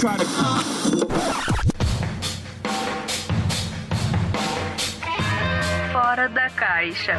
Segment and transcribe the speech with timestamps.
[0.00, 0.24] try to.
[5.92, 7.12] Fora da caixa.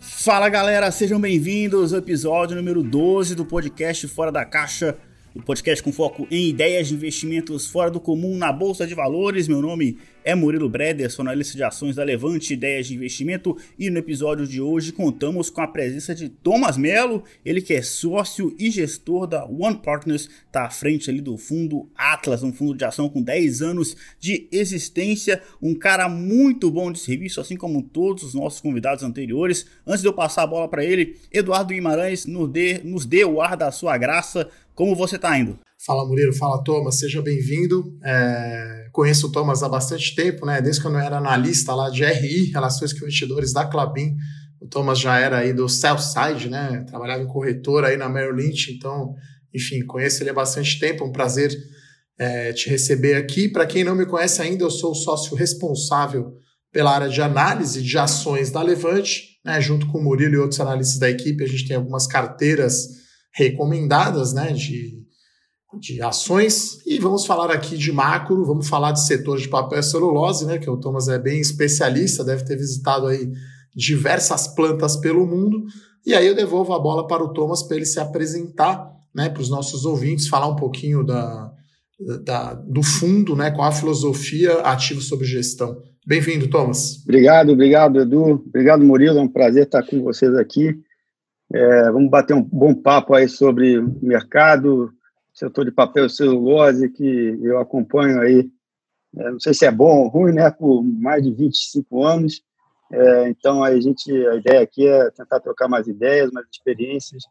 [0.00, 4.96] Fala galera, sejam bem-vindos ao episódio número 12 do podcast Fora da Caixa
[5.32, 9.46] o podcast com foco em ideias de investimentos fora do comum na Bolsa de Valores.
[9.46, 13.98] Meu nome é Murilo Breder, analista de ações da Levante Ideias de Investimento e no
[13.98, 18.70] episódio de hoje contamos com a presença de Thomas Mello, ele que é sócio e
[18.70, 23.08] gestor da One Partners, está à frente ali do fundo Atlas, um fundo de ação
[23.08, 28.34] com 10 anos de existência, um cara muito bom de serviço, assim como todos os
[28.34, 29.66] nossos convidados anteriores.
[29.86, 33.40] Antes de eu passar a bola para ele, Eduardo Guimarães nos dê, nos dê o
[33.40, 35.58] ar da sua graça como você está indo?
[35.86, 37.98] Fala Murilo, fala Thomas, seja bem-vindo.
[38.04, 40.60] É, conheço o Thomas há bastante tempo, né?
[40.60, 44.14] Desde quando eu era analista lá de RI, Relações com Investidores da Clabin.
[44.60, 46.84] O Thomas já era aí do Southside, né?
[46.86, 49.14] Trabalhava em corretora aí na Merrill Lynch, então,
[49.54, 51.02] enfim, conheço ele há bastante tempo.
[51.02, 51.50] Um prazer
[52.18, 53.48] é, te receber aqui.
[53.48, 56.34] Para quem não me conhece ainda, eu sou o sócio responsável
[56.70, 59.58] pela área de análise de ações da Levante, né?
[59.62, 63.00] Junto com o Murilo e outros analistas da equipe, a gente tem algumas carteiras
[63.32, 65.00] recomendadas né, de,
[65.78, 66.78] de ações.
[66.86, 70.58] E vamos falar aqui de macro, vamos falar de setor de papel e celulose, né,
[70.58, 73.30] que o Thomas é bem especialista, deve ter visitado aí
[73.74, 75.64] diversas plantas pelo mundo.
[76.04, 79.42] E aí eu devolvo a bola para o Thomas para ele se apresentar né, para
[79.42, 81.52] os nossos ouvintes, falar um pouquinho da,
[82.24, 85.82] da, do fundo, né, com a filosofia ativo sobre gestão.
[86.06, 87.02] Bem-vindo, Thomas.
[87.04, 88.42] Obrigado, obrigado, Edu.
[88.46, 89.18] Obrigado, Murilo.
[89.18, 90.74] É um prazer estar com vocês aqui.
[91.52, 94.90] É, vamos bater um bom papo aí sobre mercado,
[95.40, 98.50] setor de papel e celulose, que eu acompanho aí,
[99.16, 102.42] é, não sei se é bom ou ruim, né, por mais de 25 anos.
[102.92, 107.24] É, então, a, gente, a ideia aqui é tentar trocar mais ideias, mais experiências,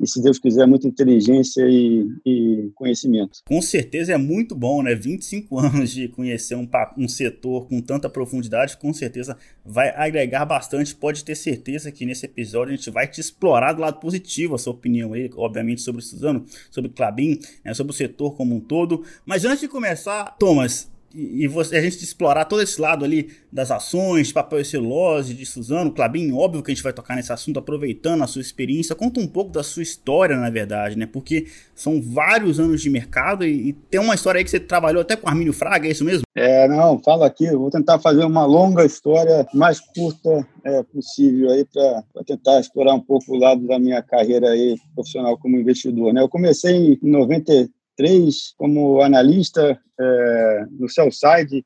[0.00, 3.40] e, se Deus quiser, muita inteligência e, e, conhecimento.
[3.46, 4.94] Com certeza é muito bom, né?
[4.94, 10.94] 25 anos de conhecer um, um setor com tanta profundidade, com certeza vai agregar bastante.
[10.94, 14.58] Pode ter certeza que nesse episódio a gente vai te explorar do lado positivo a
[14.58, 19.04] sua opinião aí, obviamente, sobre Suzano, sobre Clabin, né, sobre o setor como um todo.
[19.26, 23.70] Mas antes de começar, Thomas, e, você, a gente explorar todo esse lado ali das
[23.70, 27.58] ações, papel e celulose, de Suzano, Clabin, óbvio que a gente vai tocar nesse assunto,
[27.58, 28.94] aproveitando a sua experiência.
[28.94, 31.06] Conta um pouco da sua história, na verdade, né?
[31.06, 35.02] Porque são vários anos de mercado e, e tem uma história aí que você trabalhou
[35.02, 36.22] até com Armínio Fraga, é isso mesmo?
[36.36, 41.64] É, não, fala aqui, vou tentar fazer uma longa história mais curta é, possível aí
[41.64, 46.22] para tentar explorar um pouco o lado da minha carreira aí profissional como investidor, né?
[46.22, 47.68] Eu comecei em 90
[48.00, 51.64] 2003 como analista é, no Cellside,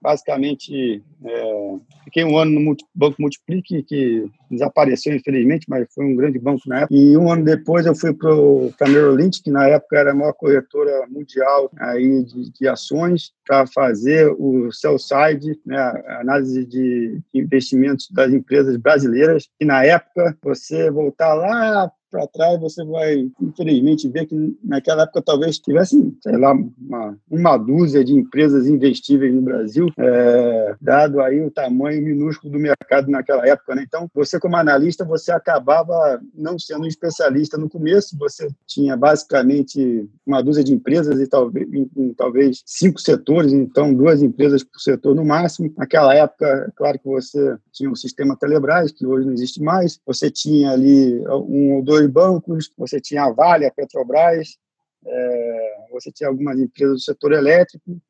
[0.00, 1.74] basicamente é,
[2.04, 6.80] fiquei um ano no Banco Multiplique, que desapareceu infelizmente, mas foi um grande banco na
[6.80, 6.94] época.
[6.94, 10.32] E um ano depois eu fui para a Lynch, que na época era a maior
[10.32, 15.78] corretora mundial aí de, de ações, para fazer o sell-side, né,
[16.20, 19.48] análise de investimentos das empresas brasileiras.
[19.60, 25.22] E na época, você voltar lá para trás, você vai, infelizmente, ver que naquela época
[25.22, 31.40] talvez tivesse, sei lá, uma, uma dúzia de empresas investíveis no Brasil, é, dado aí
[31.40, 33.74] o tamanho minúsculo do mercado naquela época.
[33.74, 33.84] Né?
[33.86, 40.08] Então, você como analista, você acabava não sendo um especialista no começo, você tinha basicamente
[40.24, 44.80] uma dúzia de empresas e talvez, em, em, talvez cinco setores, então duas empresas por
[44.80, 45.72] setor no máximo.
[45.76, 50.30] Naquela época, claro que você tinha o sistema Telebrás, que hoje não existe mais, você
[50.30, 54.56] tinha ali um ou dois bancos, você tinha a Vale, a Petrobras,
[55.06, 58.00] é, você tinha algumas empresas do setor elétrico,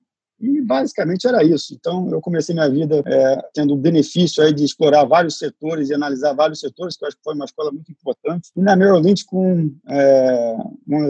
[0.40, 1.74] e basicamente era isso.
[1.74, 5.94] Então, eu comecei minha vida é, tendo o benefício aí de explorar vários setores e
[5.94, 8.50] analisar vários setores, que eu acho que foi uma escola muito importante.
[8.56, 10.56] E na Lynch, com, é,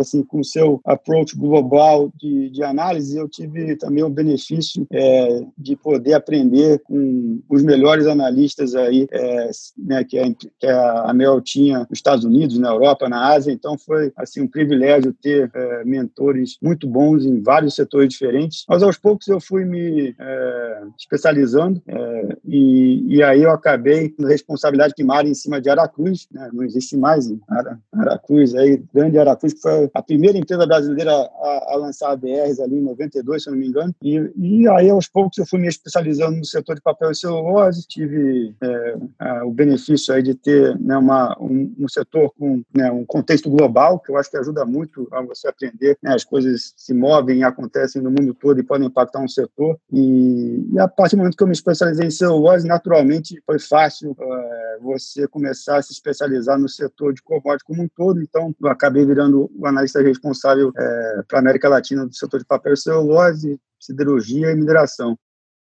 [0.01, 5.45] assim, com o seu approach global de, de análise, eu tive também o benefício é,
[5.59, 11.81] de poder aprender com os melhores analistas aí, é, né, que, a, que a tinha
[11.81, 13.53] nos Estados Unidos, na Europa, na Ásia.
[13.53, 18.65] Então, foi assim um privilégio ter é, mentores muito bons em vários setores diferentes.
[18.69, 24.11] Mas, aos poucos, poucos eu fui me é, especializando é, e, e, aí eu acabei
[24.11, 26.51] com responsabilidade primária em cima de Aracruz, né?
[26.53, 31.73] não existe mais Ara, Aracruz, aí, grande Aracruz, que foi a primeira empresa brasileira a,
[31.73, 35.09] a lançar ADRs ali em 92, se eu não me engano, e, e, aí aos
[35.09, 40.15] poucos eu fui me especializando no setor de papel e celulose, tive é, o benefício
[40.15, 44.17] aí de ter né, uma, um, um, setor com né, um contexto global, que eu
[44.17, 48.35] acho que ajuda muito a você aprender, né, as coisas se movem acontecem no mundo
[48.35, 49.79] todo e podem impactar um setor.
[49.93, 54.17] E, e, a partir do momento que eu me especializei em celulose, naturalmente foi fácil
[54.19, 58.21] é, você começar a se especializar no setor de commodity como um todo.
[58.21, 62.47] Então, eu acabei virando o analista responsável é, para a América Latina do setor de
[62.47, 65.17] papel e celulose, siderurgia e mineração.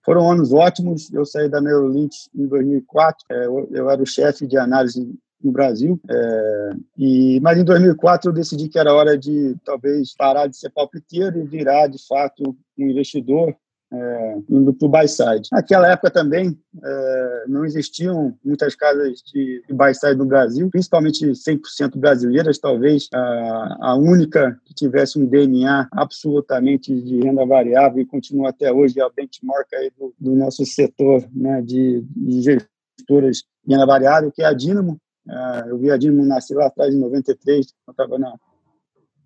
[0.04, 1.12] Foram anos ótimos.
[1.12, 3.24] Eu saí da Lynch em 2004.
[3.30, 6.00] É, eu, eu era o chefe de análise no Brasil.
[6.10, 10.70] É, e, mas em 2004 eu decidi que era hora de talvez parar de ser
[10.70, 13.54] palpiteiro e virar de fato um investidor
[13.90, 15.48] é, indo para o buy-side.
[15.50, 21.96] Naquela época também é, não existiam muitas casas de, de buy-side no Brasil, principalmente 100%
[21.96, 28.50] brasileiras, talvez a, a, única que tivesse um DNA absolutamente de renda variável e continua
[28.50, 33.86] até hoje a benchmark aí do, do nosso setor né, de, de gestoras de renda
[33.86, 37.66] variável, que é a Dynamo, Uh, eu vi a Dinamo nascer lá atrás, em 93,
[37.86, 38.34] eu estava na,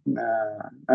[0.04, 0.94] na, na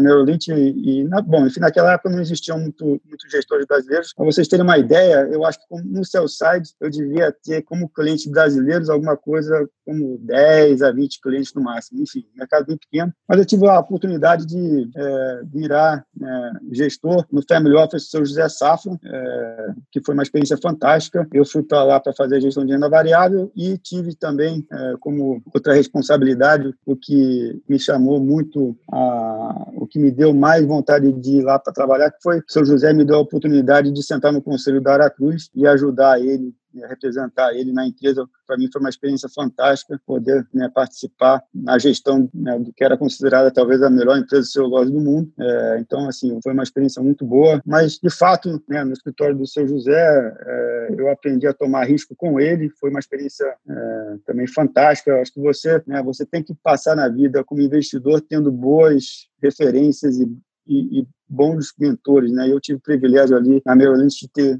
[0.49, 4.13] e, e na, bom, enfim, naquela época não existiam muito, muitos gestores brasileiros.
[4.13, 8.27] Para vocês terem uma ideia, eu acho que no site eu devia ter como clientes
[8.27, 12.03] brasileiros alguma coisa como 10 a 20 clientes no máximo.
[12.03, 13.13] Enfim, mercado bem pequeno.
[13.25, 18.25] Mas eu tive a oportunidade de é, virar é, gestor no Family Office do seu
[18.25, 21.25] José Safra, é, que foi uma experiência fantástica.
[21.31, 24.93] Eu fui para lá para fazer a gestão de renda variável e tive também é,
[24.99, 31.13] como outra responsabilidade o que me chamou muito a, o que me deu mais vontade
[31.13, 34.03] de ir lá para trabalhar, que foi o seu José me deu a oportunidade de
[34.03, 36.53] sentar no conselho da Aracruz e ajudar ele
[36.87, 42.29] representar ele na empresa, para mim foi uma experiência fantástica poder né, participar na gestão
[42.33, 45.31] né, do que era considerada talvez a melhor empresa de celulose do mundo.
[45.39, 49.47] É, então, assim, foi uma experiência muito boa, mas de fato, né, no escritório do
[49.47, 54.47] seu José, é, eu aprendi a tomar risco com ele, foi uma experiência é, também
[54.47, 55.19] fantástica.
[55.19, 60.19] Acho que você, né, você tem que passar na vida como investidor tendo boas referências
[60.19, 60.27] e
[60.67, 62.49] e, e, bons mentores, né?
[62.49, 64.59] Eu tive o privilégio ali na Lynch de ter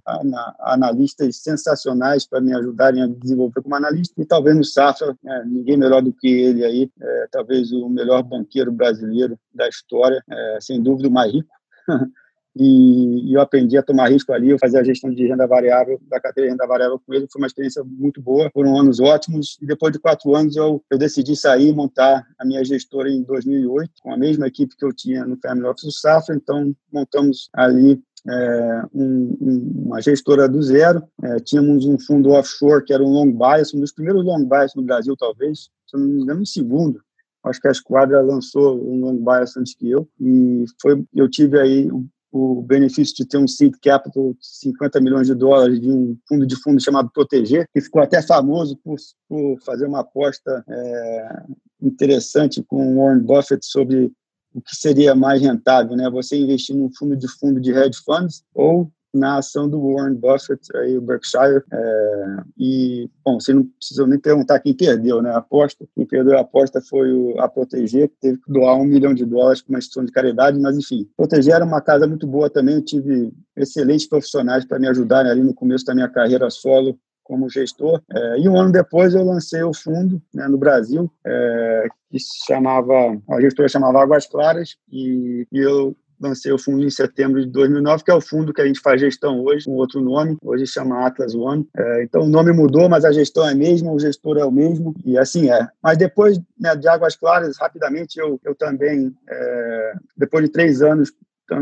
[0.60, 5.78] analistas sensacionais para me ajudarem a desenvolver como analista e talvez no Safra, né, ninguém
[5.78, 10.84] melhor do que ele aí, é, talvez o melhor banqueiro brasileiro da história, é, sem
[10.84, 11.50] dúvida o mais rico.
[12.60, 16.20] e, eu aprendi a tomar risco ali, eu fazia a gestão de renda variável, da
[16.20, 19.66] carteira de renda variável com ele, foi uma experiência muito boa, foram anos ótimos, e
[19.66, 23.92] depois de quatro anos eu, eu decidi sair e montar a minha gestora em 2008,
[24.02, 28.02] com a mesma equipe que eu tinha no Family Office do Safra, então montamos ali
[28.30, 33.10] é, um, um, uma gestora do zero, é, tínhamos um fundo offshore que era um
[33.10, 36.46] long bias, um dos primeiros long bias no Brasil, talvez, se não me engano, um
[36.46, 37.02] segundo,
[37.46, 41.60] acho que a Esquadra lançou um long bias antes que eu e foi eu tive
[41.60, 41.90] aí
[42.32, 46.46] o benefício de ter um seed capital de 50 milhões de dólares de um fundo
[46.46, 48.98] de fundo chamado Proteger, que ficou até famoso por,
[49.28, 51.44] por fazer uma aposta é,
[51.82, 54.12] interessante com o Warren Buffett sobre
[54.54, 56.10] o que seria mais rentável, né?
[56.10, 60.62] Você investir num fundo de fundo de hedge funds ou na ação do Warren Buffett,
[60.76, 65.38] aí o Berkshire, é, e, bom, você não precisa nem perguntar quem perdeu, né, a
[65.38, 69.14] aposta, quem perdeu a aposta foi o, a Proteger, que teve que doar um milhão
[69.14, 72.50] de dólares para uma instituição de caridade, mas, enfim, Proteger era uma casa muito boa
[72.50, 76.98] também, eu tive excelentes profissionais para me ajudarem ali no começo da minha carreira solo,
[77.28, 78.02] como gestor.
[78.10, 82.46] É, e um ano depois eu lancei o fundo né, no Brasil, é, que se
[82.48, 82.94] chamava,
[83.30, 88.04] a gestora chamava Águas Claras, e, e eu lancei o fundo em setembro de 2009,
[88.04, 91.06] que é o fundo que a gente faz gestão hoje, com outro nome, hoje chama
[91.06, 91.68] Atlas One.
[91.76, 94.52] É, então o nome mudou, mas a gestão é a mesma, o gestor é o
[94.52, 95.68] mesmo, e assim é.
[95.82, 101.12] Mas depois né, de Águas Claras, rapidamente eu, eu também, é, depois de três anos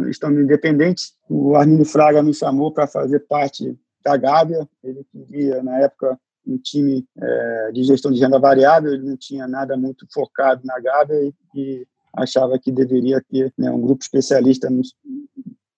[0.10, 5.80] estando independente, o Armindo Fraga me chamou para fazer parte da Gávea, ele queria, na
[5.80, 10.62] época, um time é, de gestão de renda variável, ele não tinha nada muito focado
[10.63, 14.81] na Gávea e, e achava que deveria ter né, um grupo especialista no,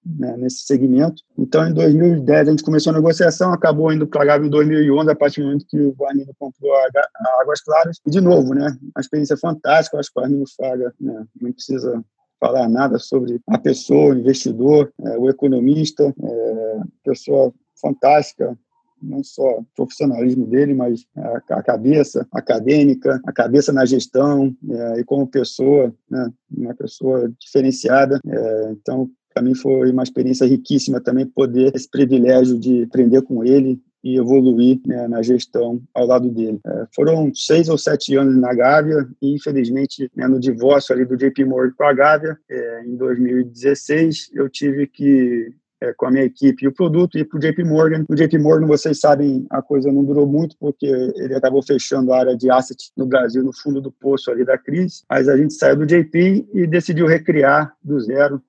[0.05, 1.21] né, nesse segmento.
[1.37, 5.11] Então, em 2010, a gente começou a negociação, acabou indo para a Gávea em 2011,
[5.11, 7.99] a partir do momento que o Guarnido comprou a, Águas Claras.
[8.05, 12.03] E, de novo, né, uma experiência fantástica, acho que o Armindo Fraga né, não precisa
[12.39, 17.51] falar nada sobre a pessoa, o investidor, é, o economista, é, pessoa
[17.81, 18.57] fantástica,
[19.01, 21.05] não só o profissionalismo dele, mas
[21.49, 28.19] a, cabeça acadêmica, a cabeça na gestão é, e como pessoa, né, uma pessoa diferenciada.
[28.25, 33.43] É, então, para mim foi uma experiência riquíssima também poder esse privilégio de aprender com
[33.43, 36.59] ele e evoluir né, na gestão ao lado dele.
[36.65, 41.17] É, foram seis ou sete anos na Gávea e, infelizmente, né, no divórcio ali do
[41.17, 45.51] JP Morgan com a Gávea, é, em 2016, eu tive que
[45.81, 48.05] é, com a minha equipe e o produto e para o JP Morgan.
[48.07, 52.19] O JP Morgan, vocês sabem, a coisa não durou muito porque ele acabou fechando a
[52.19, 55.03] área de asset no Brasil no fundo do poço ali da crise.
[55.09, 58.41] Mas a gente saiu do JP e decidiu recriar do zero,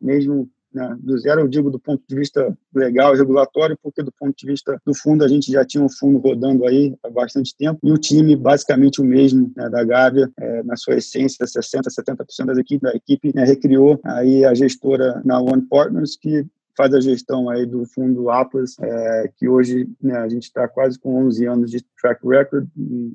[0.00, 0.96] mesmo né?
[1.00, 4.80] Do zero eu digo do ponto de vista legal, regulatório, porque do ponto de vista
[4.86, 7.98] do fundo a gente já tinha um fundo rodando aí há bastante tempo e o
[7.98, 12.90] time basicamente o mesmo né, da Gávea, é, na sua essência, 60, 70% das equipes,
[12.90, 17.66] da equipe né, recriou aí a gestora na One Partners que faz a gestão aí
[17.66, 21.84] do fundo Atlas, é, que hoje né, a gente está quase com 11 anos de
[22.00, 22.66] track record,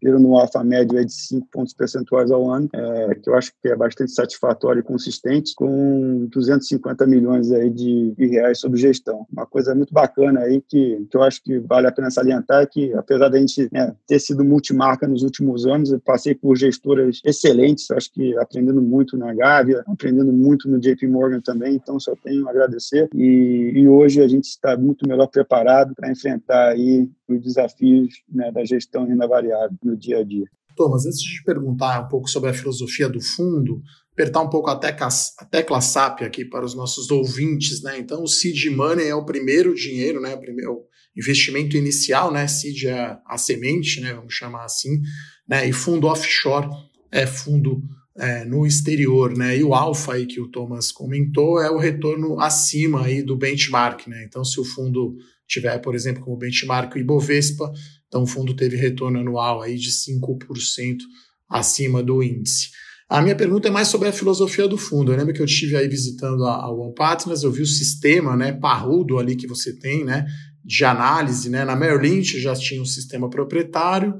[0.01, 3.69] viram no alfa médio de 5 pontos percentuais ao ano, é, que eu acho que
[3.69, 9.25] é bastante satisfatório e consistente, com 250 milhões aí de, de, reais sob gestão.
[9.31, 12.65] Uma coisa muito bacana aí que, que eu acho que vale a pena salientar é
[12.65, 17.19] que, apesar da gente né, ter sido multimarca nos últimos anos, eu passei por gestoras
[17.25, 22.15] excelentes, acho que aprendendo muito na Gávea, aprendendo muito no JP Morgan também, então só
[22.23, 27.09] tenho a agradecer e e, hoje a gente está muito melhor preparado para enfrentar aí
[27.27, 30.45] os desafios né, da gestão renda variável no dia a dia.
[30.75, 33.81] Thomas, antes de te perguntar um pouco sobre a filosofia do fundo,
[34.13, 35.07] apertar um pouco a tecla,
[35.39, 37.97] a tecla SAP aqui para os nossos ouvintes, né?
[37.97, 40.35] Então, o seed money é o primeiro dinheiro, né?
[40.35, 40.83] O primeiro
[41.15, 42.47] investimento inicial, né?
[42.47, 44.13] Seed é a semente, né?
[44.13, 45.01] Vamos chamar assim,
[45.47, 45.67] né?
[45.67, 46.67] E fundo offshore
[47.11, 47.81] é fundo
[48.17, 49.57] é, no exterior, né?
[49.57, 54.07] E o alfa aí que o Thomas comentou é o retorno acima aí do benchmark,
[54.07, 54.23] né?
[54.27, 55.15] Então, se o fundo
[55.47, 57.71] tiver, por exemplo, como benchmark o Ibovespa,
[58.07, 60.97] então o fundo teve retorno anual aí de 5%
[61.49, 62.69] acima do índice.
[63.09, 65.11] A minha pergunta é mais sobre a filosofia do fundo.
[65.13, 68.35] Eu lembro que eu estive aí visitando a, a One Partners, eu vi o sistema,
[68.35, 70.25] né, parrudo ali que você tem, né,
[70.65, 71.63] de análise, né?
[71.63, 74.19] Na Merrill Lynch já tinha um sistema proprietário,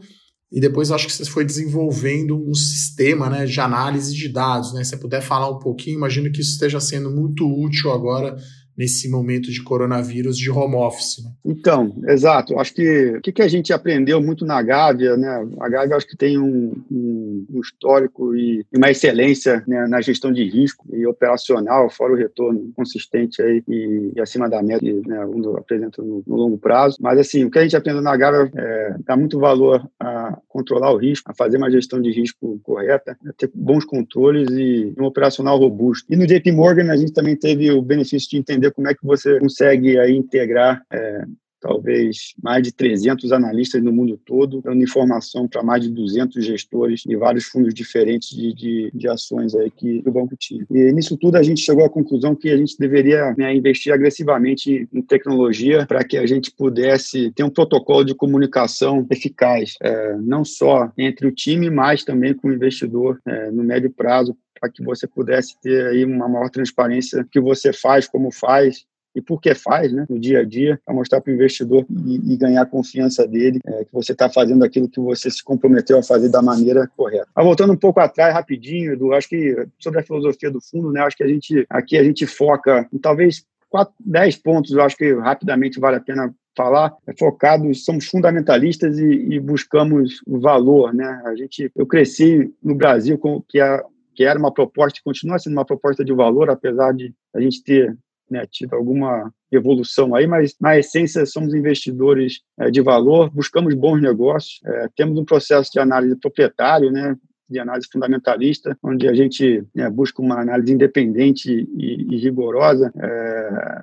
[0.51, 4.74] e depois acho que você foi desenvolvendo um sistema né, de análise de dados.
[4.74, 4.84] Né?
[4.84, 8.38] Se você puder falar um pouquinho, imagino que isso esteja sendo muito útil agora
[8.77, 11.24] nesse momento de coronavírus de home office.
[11.24, 11.31] Né?
[11.46, 12.60] Então, exato.
[12.60, 15.48] Acho que o que, que, a gente aprendeu muito na Gávea, né?
[15.60, 20.31] A Gávea acho que tem um, um, um histórico e uma excelência né, na gestão
[20.31, 25.25] de risco e operacional, fora o retorno consistente aí e, e acima da média, né,
[25.31, 26.98] quando apresenta no, no, longo prazo.
[27.01, 30.91] Mas assim, o que a gente aprendeu na Gávea é dá muito valor a controlar
[30.91, 35.05] o risco, a fazer uma gestão de risco correta, a ter bons controles e um
[35.05, 36.11] operacional robusto.
[36.11, 39.05] E no JP Morgan a gente também teve o benefício de entender como é que
[39.05, 41.25] você consegue aí integrar é,
[41.59, 47.01] talvez mais de 300 analistas no mundo todo, dando informação para mais de 200 gestores
[47.01, 50.65] de vários fundos diferentes de, de, de, ações aí que o banco tinha.
[50.69, 54.87] E nisso tudo a gente chegou à conclusão que a gente deveria né, investir agressivamente
[54.93, 60.43] em tecnologia para que a gente pudesse ter um protocolo de comunicação eficaz, é, não
[60.43, 64.83] só entre o time, mas também com o investidor é, no médio prazo, para que
[64.83, 68.85] você pudesse ter aí uma maior transparência que você faz, como faz,
[69.17, 72.33] e por que faz, né, no dia a dia, para mostrar para o investidor e,
[72.33, 75.97] e, ganhar a confiança dele é, que você está fazendo aquilo que você se comprometeu
[75.97, 77.27] a fazer da maneira correta.
[77.36, 81.01] Mas voltando um pouco atrás, rapidinho, Edu, acho que sobre a filosofia do fundo, né,
[81.01, 84.95] acho que a gente aqui a gente foca em talvez quatro, dez pontos, eu acho
[84.95, 90.93] que rapidamente vale a pena falar, é focados, somos fundamentalistas e, e, buscamos o valor,
[90.93, 91.21] né?
[91.25, 93.83] A gente, eu cresci no Brasil com que a
[94.17, 97.95] que era uma proposta, continua sendo uma proposta de valor, apesar de a gente ter
[98.29, 104.01] né, tido alguma evolução aí, mas na essência somos investidores é, de valor, buscamos bons
[104.01, 107.15] negócios, é, temos um processo de análise proprietário, né,
[107.50, 113.81] de análise fundamentalista, onde a gente né, busca uma análise independente e, e rigorosa é,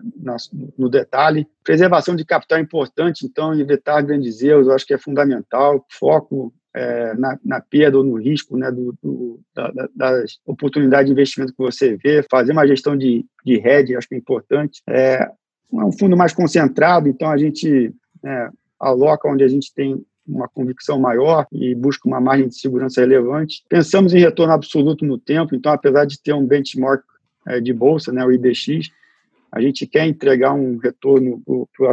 [0.76, 1.46] no detalhe.
[1.62, 5.84] Preservação de capital é importante, então evitar grandes erros, eu acho que é fundamental.
[5.90, 11.12] Foco é, na, na, perda ou no risco né, do, do, da, das oportunidades de
[11.12, 14.82] investimento que você vê, fazer uma gestão de, de hedge, acho que é importante.
[14.88, 20.04] É, é um fundo mais concentrado, então a gente é, aloca onde a gente tem
[20.26, 23.62] uma convicção maior e busca uma margem de segurança relevante.
[23.68, 27.04] Pensamos em retorno absoluto no tempo, então apesar de ter um benchmark
[27.46, 28.90] é, de bolsa, né, o IBX,
[29.54, 31.88] a gente quer entregar um retorno para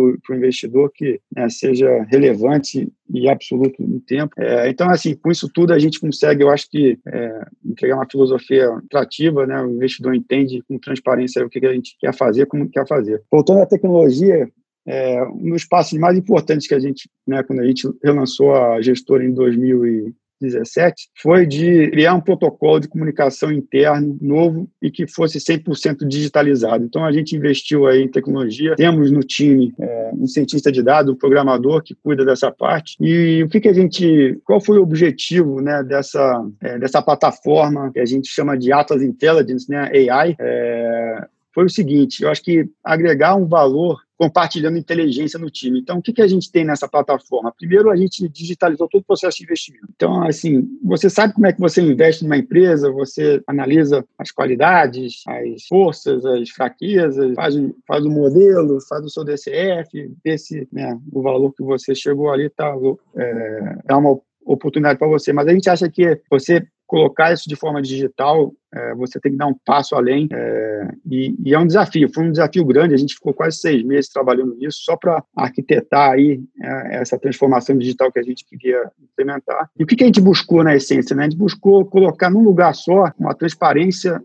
[0.00, 4.34] o investidor que né, seja relevante e absoluto no tempo.
[4.36, 8.10] É, então, assim, com isso tudo a gente consegue, eu acho que, é, entregar uma
[8.10, 9.62] filosofia atrativa, né?
[9.62, 13.22] O investidor entende com transparência o que, a gente quer fazer, como quer fazer.
[13.30, 14.48] Voltando à tecnologia,
[14.84, 18.80] é, um dos passos mais importantes que a gente, né, quando a gente relançou a
[18.82, 25.06] gestora em 2000 2017 foi de criar um protocolo de comunicação interno novo e que
[25.06, 26.84] fosse 100% digitalizado.
[26.84, 28.74] Então, a gente investiu aí em tecnologia.
[28.76, 32.96] Temos no time é, um cientista de dados, um programador que cuida dessa parte.
[33.00, 34.38] E o que, que a gente...
[34.44, 39.02] Qual foi o objetivo né, dessa, é, dessa plataforma que a gente chama de Atlas
[39.02, 40.36] Intelligence, né, AI?
[40.38, 41.26] É,
[41.56, 45.80] foi o seguinte: eu acho que agregar um valor compartilhando inteligência no time.
[45.80, 47.52] Então, o que, que a gente tem nessa plataforma?
[47.52, 49.86] Primeiro, a gente digitalizou todo o processo de investimento.
[49.94, 55.22] Então, assim, você sabe como é que você investe numa empresa, você analisa as qualidades,
[55.26, 57.54] as forças, as fraquezas, faz,
[57.86, 62.30] faz o modelo, faz o seu DCF, vê se né, o valor que você chegou
[62.30, 62.74] ali tá,
[63.16, 65.32] é, dá uma oportunidade para você.
[65.32, 69.38] Mas a gente acha que você colocar isso de forma digital, é, você tem que
[69.38, 72.08] dar um passo além é, e, e, é um desafio.
[72.12, 72.94] Foi um desafio grande.
[72.94, 77.76] A gente ficou quase seis meses trabalhando nisso só para arquitetar aí é, essa transformação
[77.76, 79.68] digital que a gente queria implementar.
[79.78, 81.16] E o que, que a gente buscou na essência?
[81.16, 81.24] Né?
[81.24, 84.22] A gente buscou colocar num lugar só uma transparência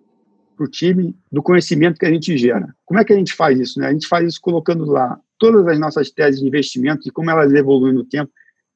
[0.55, 2.67] para o time do conhecimento que a gente gera.
[2.85, 3.79] Como é que a gente faz isso?
[3.79, 3.87] Né?
[3.87, 7.51] A gente faz isso colocando lá todas as nossas teses de investimento e como elas
[7.53, 8.31] evoluem no tempo.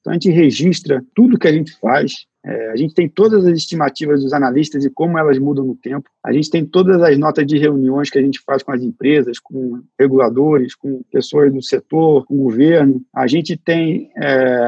[0.06, 3.58] Então, a gente registra tudo que a gente faz, é, a gente tem todas as
[3.58, 6.08] estimativas dos analistas e como elas mudam no tempo.
[6.24, 9.40] A gente tem todas as notas de reuniões que a gente faz com as empresas,
[9.40, 13.02] com reguladores, com pessoas do setor, com o governo.
[13.16, 14.68] A gente tem, é,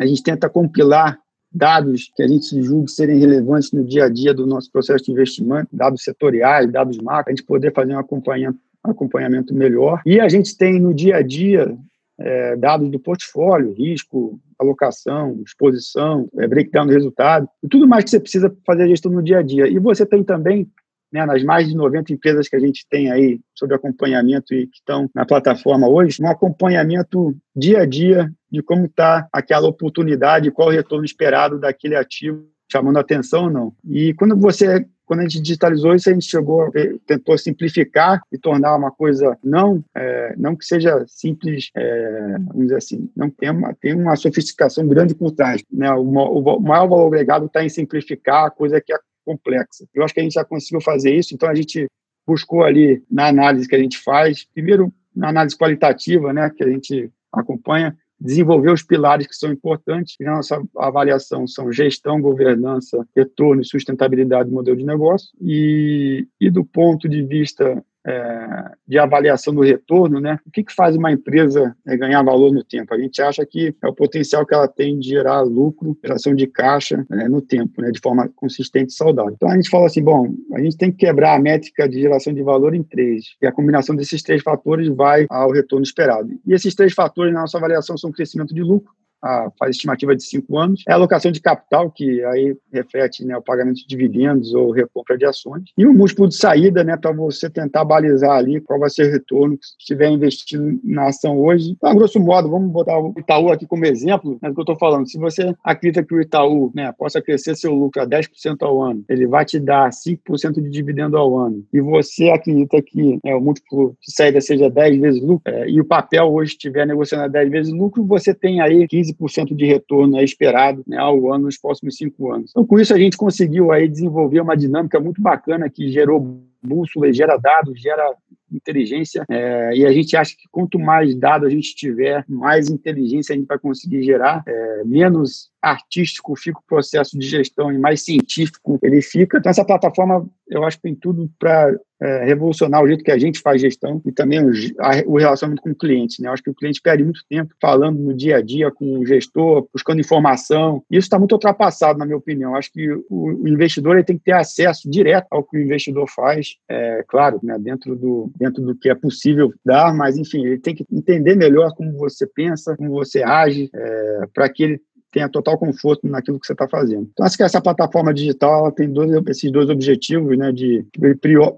[0.00, 1.18] a gente tenta compilar
[1.52, 5.12] dados que a gente julga serem relevantes no dia a dia do nosso processo de
[5.12, 10.00] investimento, dados setoriais, dados macro, a gente poder fazer um acompanhamento, um acompanhamento melhor.
[10.06, 11.76] E a gente tem no dia a dia
[12.18, 18.10] é, dados do portfólio, risco, alocação, exposição, é, breakdown do resultado, e tudo mais que
[18.10, 19.68] você precisa fazer a gestão no dia a dia.
[19.68, 20.70] E você tem também,
[21.12, 24.78] né, nas mais de 90 empresas que a gente tem aí sobre acompanhamento e que
[24.78, 30.68] estão na plataforma hoje, um acompanhamento dia a dia de como está aquela oportunidade, qual
[30.68, 33.72] o retorno esperado daquele ativo chamando atenção ou não.
[33.84, 36.70] E quando você quando a gente digitalizou isso, a gente chegou,
[37.06, 42.76] tentou simplificar e tornar uma coisa não, é, não que seja simples, é, vamos dizer
[42.76, 45.62] assim, não tem uma, tem uma sofisticação grande por trás.
[45.70, 45.92] Né?
[45.92, 49.86] O, o maior valor agregado está em simplificar a coisa que é complexa.
[49.94, 51.86] Eu acho que a gente já conseguiu fazer isso, então a gente
[52.26, 56.68] buscou ali na análise que a gente faz, primeiro na análise qualitativa, né, que a
[56.68, 60.16] gente acompanha, desenvolver os pilares que são importantes.
[60.18, 65.28] na nossa avaliação são gestão, governança, retorno e sustentabilidade do modelo de negócio.
[65.40, 70.38] E, e do ponto de vista é, de avaliação do retorno, né?
[70.46, 72.92] O que, que faz uma empresa é, ganhar valor no tempo?
[72.92, 76.46] A gente acha que é o potencial que ela tem de gerar lucro, geração de
[76.46, 77.90] caixa é, no tempo, né?
[77.90, 79.32] De forma consistente e saudável.
[79.34, 82.32] Então a gente fala assim, bom, a gente tem que quebrar a métrica de geração
[82.32, 86.28] de valor em três, e a combinação desses três fatores vai ao retorno esperado.
[86.46, 88.92] E esses três fatores na nossa avaliação são crescimento de lucro,
[89.24, 90.82] a, faz estimativa de cinco anos.
[90.86, 95.16] É a alocação de capital, que aí reflete né, o pagamento de dividendos ou recompra
[95.16, 95.64] de ações.
[95.76, 99.12] E o múltiplo de saída, né, para você tentar balizar ali qual vai ser o
[99.12, 101.70] retorno se estiver investindo na ação hoje.
[101.70, 104.78] Então, grosso modo, vamos botar o Itaú aqui como exemplo, né, do que eu estou
[104.78, 105.08] falando.
[105.08, 109.04] Se você acredita que o Itaú né, possa crescer seu lucro a 10% ao ano,
[109.08, 113.40] ele vai te dar 5% de dividendo ao ano, e você acredita que né, o
[113.40, 117.28] múltiplo de saída seja 10 vezes lucro, é, e o papel hoje estiver negociando a
[117.28, 121.58] 10 vezes lucro, você tem aí 15 15% de retorno esperado né, ao ano nos
[121.58, 122.50] próximos cinco anos.
[122.50, 127.12] Então, com isso, a gente conseguiu aí desenvolver uma dinâmica muito bacana que gerou bússola,
[127.12, 128.14] gera dados, gera
[128.50, 129.24] inteligência.
[129.28, 133.36] É, e a gente acha que quanto mais dados a gente tiver, mais inteligência a
[133.36, 138.78] gente vai conseguir gerar, é, menos artístico fica o processo de gestão e mais científico
[138.82, 139.38] ele fica.
[139.38, 143.18] Então, essa plataforma, eu acho que tem tudo para é, revolucionar o jeito que a
[143.18, 146.20] gente faz gestão e também o, a, o relacionamento com o cliente.
[146.20, 146.28] Né?
[146.28, 149.06] Eu acho que o cliente perde muito tempo falando no dia a dia com o
[149.06, 150.82] gestor, buscando informação.
[150.90, 152.50] Isso está muito ultrapassado, na minha opinião.
[152.50, 155.60] Eu acho que o, o investidor ele tem que ter acesso direto ao que o
[155.60, 160.44] investidor faz, é, claro, né, dentro, do, dentro do que é possível dar, mas, enfim,
[160.44, 164.80] ele tem que entender melhor como você pensa, como você age, é, para que ele
[165.14, 167.08] tenha total conforto naquilo que você está fazendo.
[167.12, 170.84] Então, acho que essa plataforma digital tem dois, esses dois objetivos, né, de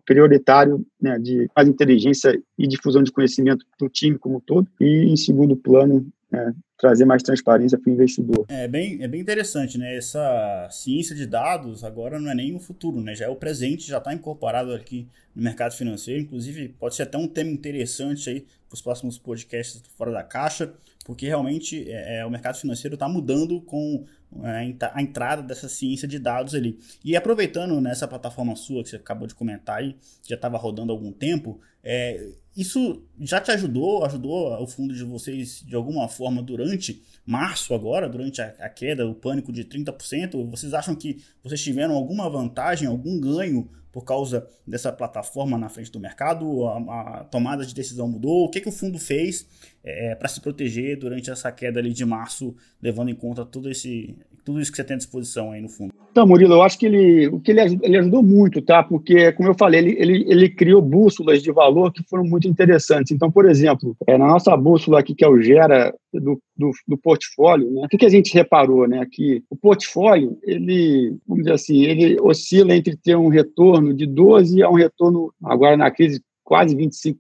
[0.04, 4.68] prioritário, né, de mais inteligência e difusão de conhecimento para o time como um todo,
[4.78, 8.44] e em segundo plano, né, trazer mais transparência para o investidor.
[8.50, 9.96] É bem, é bem interessante, né?
[9.96, 13.14] Essa ciência de dados agora não é nem o futuro, né?
[13.14, 16.20] Já é o presente, já está incorporado aqui no mercado financeiro.
[16.20, 20.74] Inclusive, pode ser até um tema interessante aí para os próximos podcasts fora da caixa
[21.06, 24.04] porque realmente é, é o mercado financeiro está mudando com
[24.42, 26.80] é, a entrada dessa ciência de dados ali.
[27.04, 29.96] E aproveitando nessa plataforma sua que você acabou de comentar aí,
[30.28, 35.04] já estava rodando há algum tempo, é, isso já te ajudou, ajudou o fundo de
[35.04, 40.50] vocês de alguma forma durante março agora, durante a, a queda, o pânico de 30%?
[40.50, 45.92] Vocês acham que vocês tiveram alguma vantagem, algum ganho por causa dessa plataforma na frente
[45.92, 46.66] do mercado?
[46.66, 48.44] A, a tomada de decisão mudou?
[48.44, 49.46] O que, que o fundo fez
[49.87, 54.16] é, para se proteger durante essa queda ali de março, levando em conta todo esse,
[54.44, 55.94] tudo isso que você tem à disposição aí no fundo?
[56.11, 58.83] Então, Murilo, eu acho que ele, o que ele, ele ajudou muito, tá?
[58.83, 63.12] Porque, como eu falei, ele, ele, ele criou bússolas de valor que foram muito interessantes.
[63.12, 66.96] Então, por exemplo, é, na nossa bússola aqui, que é o Gera do, do, do
[66.96, 67.83] portfólio, né?
[67.85, 69.07] O que, que a gente reparou, né?
[69.11, 74.62] Que o portfólio, ele, vamos dizer assim, ele oscila entre ter um retorno de 12
[74.62, 77.16] a um retorno, agora na crise, quase 25%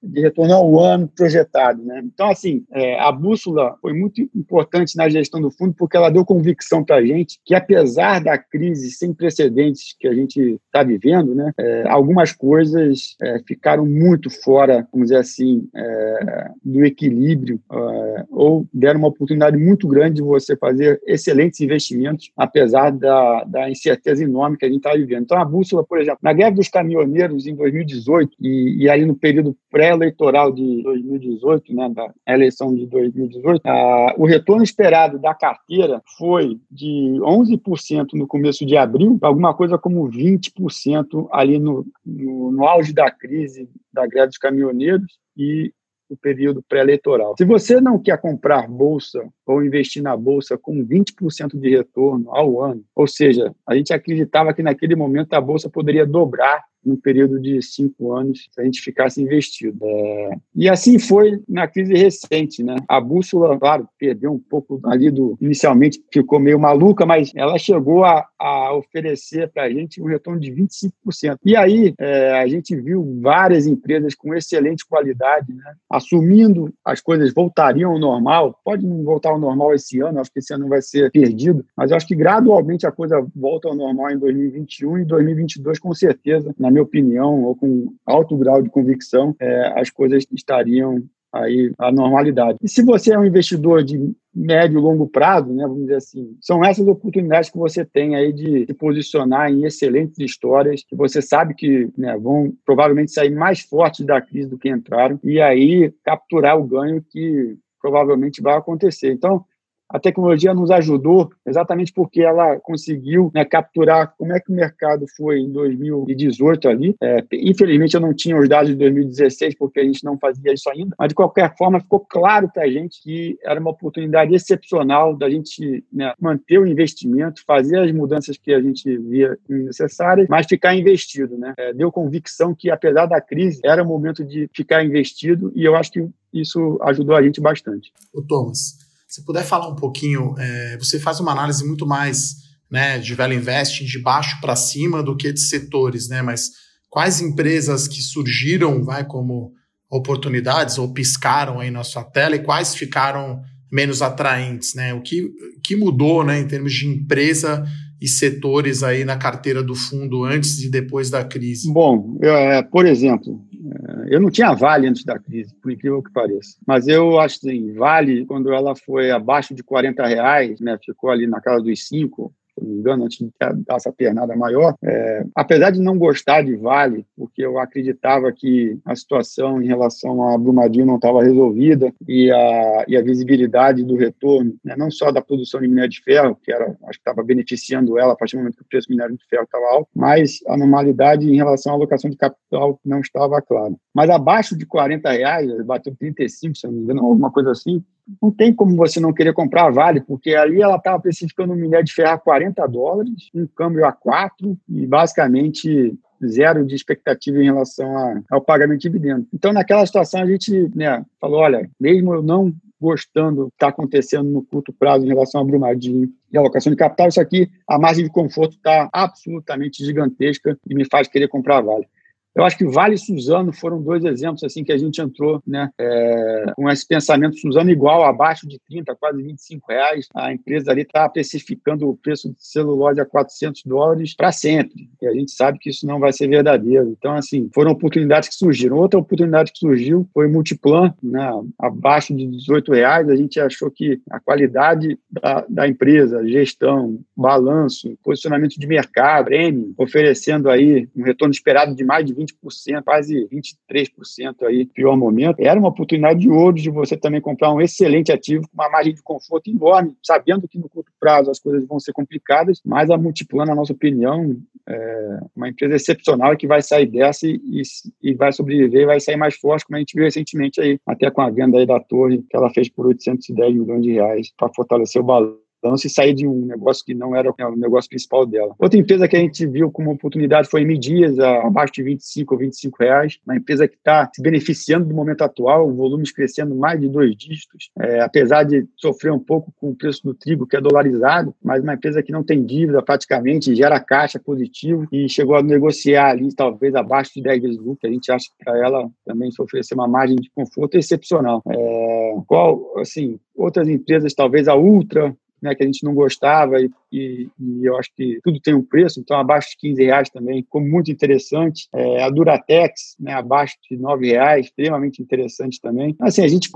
[0.00, 1.82] de retorno ao ano projetado.
[1.82, 2.00] Né?
[2.04, 6.24] Então, assim, é, a bússola foi muito importante na gestão do fundo porque ela deu
[6.24, 11.34] convicção para a gente que, apesar da crise sem precedentes que a gente está vivendo,
[11.34, 18.24] né, é, algumas coisas é, ficaram muito fora, vamos dizer assim, é, do equilíbrio é,
[18.30, 24.22] ou deram uma oportunidade muito grande de você fazer excelentes investimentos, apesar da, da incerteza
[24.22, 25.24] enorme que a gente está vivendo.
[25.24, 29.14] Então, a bússola, por exemplo, na greve dos caminhoneiros em 2018 e e, aí no
[29.14, 36.02] período pré-eleitoral de 2018, né, da eleição de 2018, a, o retorno esperado da carteira
[36.16, 42.66] foi de 11% no começo de abril, alguma coisa como 20% ali no, no, no
[42.66, 45.72] auge da crise da greve dos caminhoneiros e
[46.08, 47.34] o período pré-eleitoral.
[47.36, 52.62] Se você não quer comprar bolsa ou investir na bolsa com 20% de retorno ao
[52.62, 57.40] ano, ou seja, a gente acreditava que naquele momento a bolsa poderia dobrar num período
[57.40, 59.78] de cinco anos se a gente ficasse investido.
[59.82, 60.30] É...
[60.54, 62.76] E assim foi na crise recente, né?
[62.88, 68.04] A bússola, claro, perdeu um pouco ali do inicialmente ficou meio maluca, mas ela chegou
[68.04, 71.38] a, a oferecer para a gente um retorno de 25%.
[71.44, 75.74] E aí é, a gente viu várias empresas com excelente qualidade, né?
[75.90, 78.58] Assumindo as coisas voltariam ao normal.
[78.64, 81.92] Pode não voltar ao normal esse ano, acho que esse ano vai ser perdido, mas
[81.92, 86.54] acho que gradualmente a coisa volta ao normal em 2021 e 2022 com certeza.
[86.58, 86.67] Né?
[86.68, 91.02] Na minha opinião, ou com alto grau de convicção, é, as coisas estariam
[91.32, 92.58] aí à normalidade.
[92.62, 96.36] E se você é um investidor de médio e longo prazo, né, vamos dizer assim,
[96.40, 101.20] são essas oportunidades que você tem aí de se posicionar em excelentes histórias que você
[101.20, 105.92] sabe que né, vão provavelmente sair mais fortes da crise do que entraram e aí
[106.04, 109.12] capturar o ganho que provavelmente vai acontecer.
[109.12, 109.44] Então,
[109.88, 115.06] a tecnologia nos ajudou exatamente porque ela conseguiu né, capturar como é que o mercado
[115.16, 116.94] foi em 2018 ali.
[117.02, 120.68] É, infelizmente, eu não tinha os dados de 2016 porque a gente não fazia isso
[120.70, 125.16] ainda, mas de qualquer forma ficou claro para a gente que era uma oportunidade excepcional
[125.16, 130.46] da gente né, manter o investimento, fazer as mudanças que a gente via necessárias, mas
[130.46, 131.36] ficar investido.
[131.38, 131.54] Né?
[131.58, 135.74] É, deu convicção que, apesar da crise, era o momento de ficar investido e eu
[135.74, 137.92] acho que isso ajudou a gente bastante.
[138.12, 142.36] O Thomas, se puder falar um pouquinho, é, você faz uma análise muito mais
[142.70, 146.20] né, de velho investing de baixo para cima do que de setores, né?
[146.20, 146.50] Mas
[146.90, 149.52] quais empresas que surgiram, vai como
[149.90, 153.40] oportunidades ou piscaram aí na sua tela e quais ficaram
[153.72, 154.92] menos atraentes, né?
[154.92, 155.30] O que,
[155.64, 157.64] que mudou, né, em termos de empresa
[158.00, 161.72] e setores aí na carteira do fundo antes e depois da crise?
[161.72, 166.12] Bom, é, por exemplo, é, eu não tinha Vale antes da crise, por incrível que
[166.12, 166.56] pareça.
[166.66, 171.10] Mas eu acho que assim, Vale, quando ela foi abaixo de 40 reais, né, ficou
[171.10, 174.74] ali na casa dos 5, se não me engano, antes de dar essa pernada maior.
[174.82, 180.28] É, apesar de não gostar de Vale, porque eu acreditava que a situação em relação
[180.28, 185.10] a Brumadinho não estava resolvida e a, e a visibilidade do retorno, né, não só
[185.10, 188.36] da produção de minério de ferro, que era, acho que estava beneficiando ela a partir
[188.36, 191.36] do momento que o preço do minério de ferro estava alto, mas a normalidade em
[191.36, 193.74] relação à alocação de capital não estava clara.
[193.94, 197.82] Mas abaixo de 40 reais, bateu 35, se não me engano, alguma coisa assim,
[198.20, 201.56] não tem como você não querer comprar a Vale, porque ali ela estava especificando um
[201.56, 207.38] minério de ferro a 40 dólares, um câmbio a 4 e basicamente zero de expectativa
[207.38, 209.26] em relação a, ao pagamento de dividendo.
[209.32, 213.68] Então, naquela situação, a gente né, falou, olha, mesmo eu não gostando do que está
[213.68, 217.78] acontecendo no curto prazo em relação a Brumadinho e alocação de capital, isso aqui, a
[217.78, 221.88] margem de conforto está absolutamente gigantesca e me faz querer comprar a Vale.
[222.34, 225.70] Eu acho que Vale e Suzano foram dois exemplos assim que a gente entrou né,
[225.78, 230.08] é, com esse pensamento Suzano igual, abaixo de 30, quase 25 reais.
[230.14, 234.88] A empresa ali está especificando o preço de celulose a 400 dólares para sempre.
[235.02, 236.94] E a gente sabe que isso não vai ser verdadeiro.
[236.96, 238.76] Então, assim, foram oportunidades que surgiram.
[238.76, 243.08] Outra oportunidade que surgiu foi Multiplan, né, abaixo de 18 reais.
[243.08, 249.74] A gente achou que a qualidade da, da empresa, gestão, balanço, posicionamento de mercado, prêmio,
[249.76, 255.40] oferecendo aí um retorno esperado de mais de 20%, quase 23% aí, pior momento.
[255.40, 258.94] Era uma oportunidade de ouro de você também comprar um excelente ativo com uma margem
[258.94, 262.96] de conforto enorme, sabendo que no curto prazo as coisas vão ser complicadas, mas a
[262.96, 264.36] Multiplan, na nossa opinião,
[264.68, 267.62] é uma empresa excepcional que vai sair dessa e, e,
[268.02, 271.20] e vai sobreviver, vai sair mais forte, como a gente viu recentemente aí, até com
[271.20, 275.00] a venda aí da torre que ela fez por 810 milhões de reais para fortalecer
[275.00, 278.24] o balanço ela não se sair de um negócio que não era o negócio principal
[278.24, 278.54] dela.
[278.58, 282.40] Outra empresa que a gente viu como oportunidade foi a Midias, abaixo de 25 ou
[282.40, 286.88] 25 reais, uma empresa que está se beneficiando do momento atual, volumes crescendo mais de
[286.88, 290.60] dois dígitos, é, apesar de sofrer um pouco com o preço do trigo, que é
[290.60, 295.42] dolarizado, mas uma empresa que não tem dívida praticamente, gera caixa positivo e chegou a
[295.42, 299.30] negociar ali talvez abaixo de 10 vezes lucro, a gente acha que para ela também
[299.30, 301.42] se oferecer uma margem de conforto excepcional.
[301.48, 306.70] É, qual, assim, outras empresas, talvez a Ultra, né, que a gente não gostava e,
[306.92, 310.42] e, e, eu acho que tudo tem um preço, então abaixo de 15 reais também
[310.42, 311.68] ficou muito interessante.
[311.74, 315.94] É, a Duratex, né, abaixo de 9 reais, extremamente interessante também.
[316.00, 316.50] Assim, a gente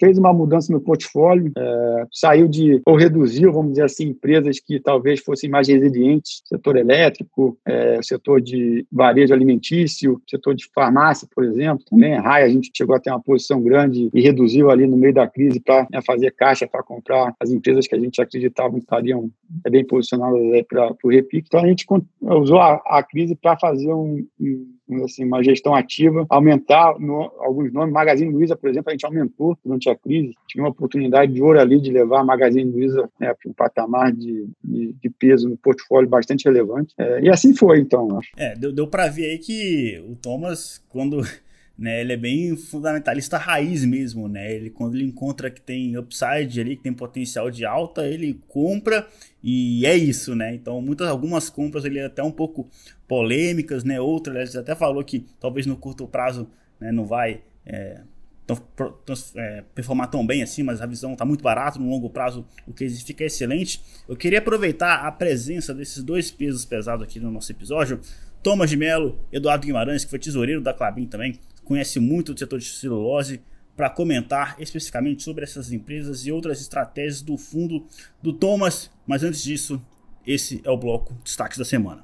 [0.00, 4.80] fez uma mudança no portfólio, é, saiu de, ou reduziu, vamos dizer assim, empresas que
[4.80, 11.44] talvez fossem mais resilientes, setor elétrico, é, setor de varejo alimentício, setor de farmácia, por
[11.44, 14.86] exemplo, também a RAI, a gente chegou a ter uma posição grande e reduziu ali
[14.86, 18.17] no meio da crise para né, fazer caixa, para comprar as empresas que a gente
[18.20, 19.30] acreditavam que estariam
[19.64, 21.46] é bem posicionadas para o repique.
[21.48, 21.86] Então, a gente
[22.22, 24.26] usou a, a crise para fazer um,
[24.88, 27.92] um, assim, uma gestão ativa, aumentar no, alguns nomes.
[27.92, 30.34] Magazine Luiza, por exemplo, a gente aumentou durante a crise.
[30.48, 34.12] Tinha uma oportunidade de ouro ali de levar a Magazine Luiza né, para um patamar
[34.12, 36.94] de, de, de, peso no portfólio bastante relevante.
[36.98, 38.20] É, e assim foi, então.
[38.36, 41.20] É, deu, deu para ver aí que o Thomas, quando
[41.78, 42.00] né?
[42.00, 44.52] Ele é bem fundamentalista raiz mesmo, né?
[44.52, 49.06] Ele quando ele encontra que tem upside ali, que tem potencial de alta, ele compra
[49.42, 50.54] e é isso, né?
[50.54, 52.68] Então, muitas algumas compras ele é até um pouco
[53.06, 54.00] polêmicas, né?
[54.00, 58.00] Outras ele até falou que talvez no curto prazo, né, não vai é,
[59.36, 62.72] é, performar tão bem assim, mas a visão está muito barata, no longo prazo o
[62.72, 63.80] que fica excelente.
[64.08, 68.00] Eu queria aproveitar a presença desses dois pesos pesados aqui no nosso episódio.
[68.42, 71.38] Thomas de Mello, Eduardo Guimarães, que foi tesoureiro da Clabin também,
[71.68, 73.42] conhece muito do setor de celulose,
[73.76, 77.86] para comentar especificamente sobre essas empresas e outras estratégias do fundo
[78.20, 78.90] do Thomas.
[79.06, 79.80] Mas antes disso,
[80.26, 82.02] esse é o bloco Destaques da Semana.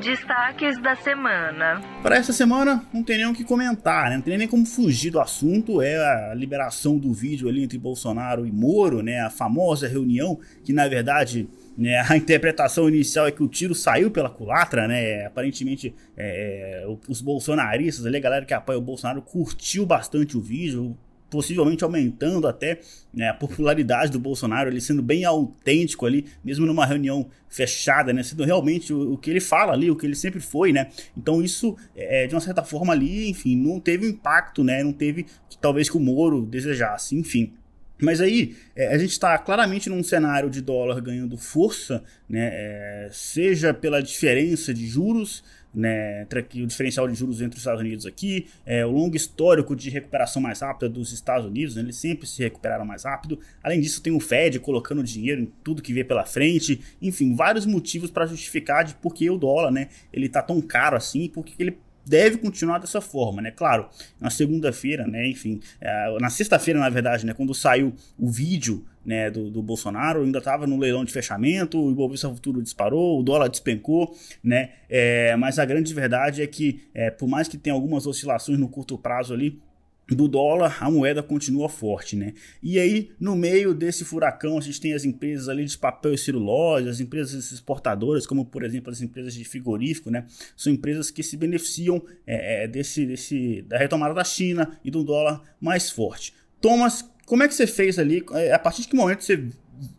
[0.00, 1.80] Destaques da semana.
[2.02, 4.16] Para essa semana, não tem nem o que comentar, né?
[4.16, 5.80] não tem nem como fugir do assunto.
[5.80, 5.96] É
[6.30, 9.20] a liberação do vídeo ali entre Bolsonaro e Moro, né?
[9.22, 14.10] a famosa reunião que, na verdade, né, a interpretação inicial é que o tiro saiu
[14.10, 15.26] pela culatra, né?
[15.26, 20.40] Aparentemente, é, é os bolsonaristas, ali, a galera que apoia o Bolsonaro, curtiu bastante o
[20.40, 20.96] vídeo,
[21.34, 22.78] possivelmente aumentando até
[23.12, 28.22] né, a popularidade do Bolsonaro, ele sendo bem autêntico ali, mesmo numa reunião fechada, né,
[28.22, 30.88] sendo realmente o, o, que ele fala ali, o que ele sempre foi, né?
[31.16, 34.84] Então isso, é, de uma certa forma ali, enfim, não teve impacto, né?
[34.84, 35.26] Não teve,
[35.60, 37.52] talvez, que o Moro desejasse, enfim.
[38.00, 43.08] Mas aí é, a gente está claramente num cenário de dólar ganhando força, né, é,
[43.12, 48.46] seja pela diferença de juros, né, o diferencial de juros entre os Estados Unidos aqui,
[48.64, 52.42] é, o longo histórico de recuperação mais rápida dos Estados Unidos, né, eles sempre se
[52.42, 53.38] recuperaram mais rápido.
[53.62, 57.66] Além disso, tem o Fed colocando dinheiro em tudo que vê pela frente, enfim, vários
[57.66, 61.54] motivos para justificar de por que o dólar, né, ele tá tão caro assim, porque
[61.60, 61.76] ele
[62.06, 63.50] deve continuar dessa forma, né?
[63.50, 63.88] Claro,
[64.20, 65.28] na segunda-feira, né?
[65.28, 67.34] Enfim, é, na sexta-feira, na verdade, né?
[67.34, 71.90] Quando saiu o vídeo né, do, do Bolsonaro, ainda estava no leilão de fechamento, o
[71.90, 74.70] Ibovespa Futuro disparou, o dólar despencou, né?
[74.88, 78.68] É, mas a grande verdade é que, é, por mais que tenha algumas oscilações no
[78.68, 79.60] curto prazo ali,
[80.08, 82.34] do dólar, a moeda continua forte, né?
[82.62, 86.18] E aí, no meio desse furacão, a gente tem as empresas ali de papel e
[86.18, 90.26] celulose, as empresas exportadoras, como por exemplo as empresas de frigorífico, né?
[90.56, 95.02] São empresas que se beneficiam é, é desse, desse, da retomada da China e do
[95.02, 96.34] dólar mais forte.
[96.60, 98.22] Thomas, como é que você fez ali?
[98.32, 99.48] É, a partir de que momento você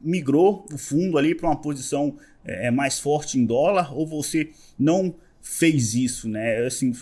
[0.02, 5.16] migrou o fundo ali para uma posição é, mais forte em dólar ou você não
[5.42, 6.66] fez isso, né?
[6.66, 6.94] Assim,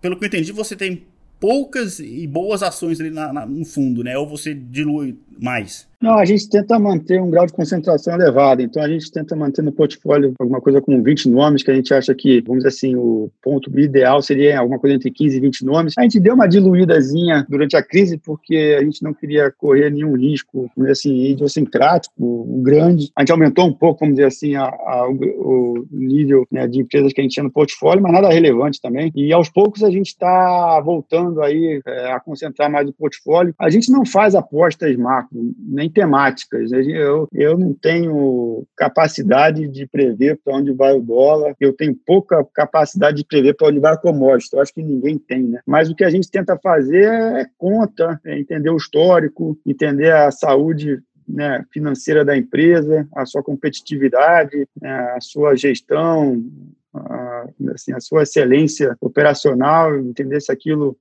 [0.00, 1.06] pelo que eu entendi, você tem
[1.44, 4.16] poucas e boas ações ali na, na, no fundo, né?
[4.16, 5.86] Ou você dilui mais?
[6.04, 8.60] Não, a gente tenta manter um grau de concentração elevado.
[8.60, 11.94] Então, a gente tenta manter no portfólio alguma coisa como 20 nomes, que a gente
[11.94, 15.64] acha que, vamos dizer assim, o ponto ideal seria alguma coisa entre 15 e 20
[15.64, 15.94] nomes.
[15.96, 20.14] A gente deu uma diluídazinha durante a crise, porque a gente não queria correr nenhum
[20.14, 23.10] risco, vamos dizer assim, idiosincrático, grande.
[23.16, 27.14] A gente aumentou um pouco, vamos dizer assim, a, a, o nível né, de empresas
[27.14, 29.10] que a gente tinha no portfólio, mas nada relevante também.
[29.14, 33.54] E aos poucos a gente está voltando aí é, a concentrar mais o portfólio.
[33.58, 36.70] A gente não faz apostas macro, nem temáticas.
[36.72, 42.44] Eu, eu não tenho capacidade de prever para onde vai o dólar, eu tenho pouca
[42.52, 44.54] capacidade de prever para onde vai a commodity.
[44.54, 45.60] Eu acho que ninguém tem, né?
[45.66, 50.30] Mas o que a gente tenta fazer é conta, é entender o histórico, entender a
[50.30, 56.44] saúde né, financeira da empresa, a sua competitividade, né, a sua gestão,
[56.92, 60.96] a, assim, a sua excelência operacional, entender se aquilo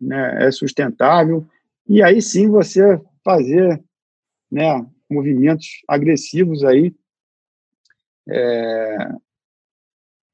[0.00, 1.46] né, é sustentável,
[1.88, 3.82] e aí sim você fazer
[4.50, 6.94] né, movimentos agressivos aí
[8.28, 9.08] é,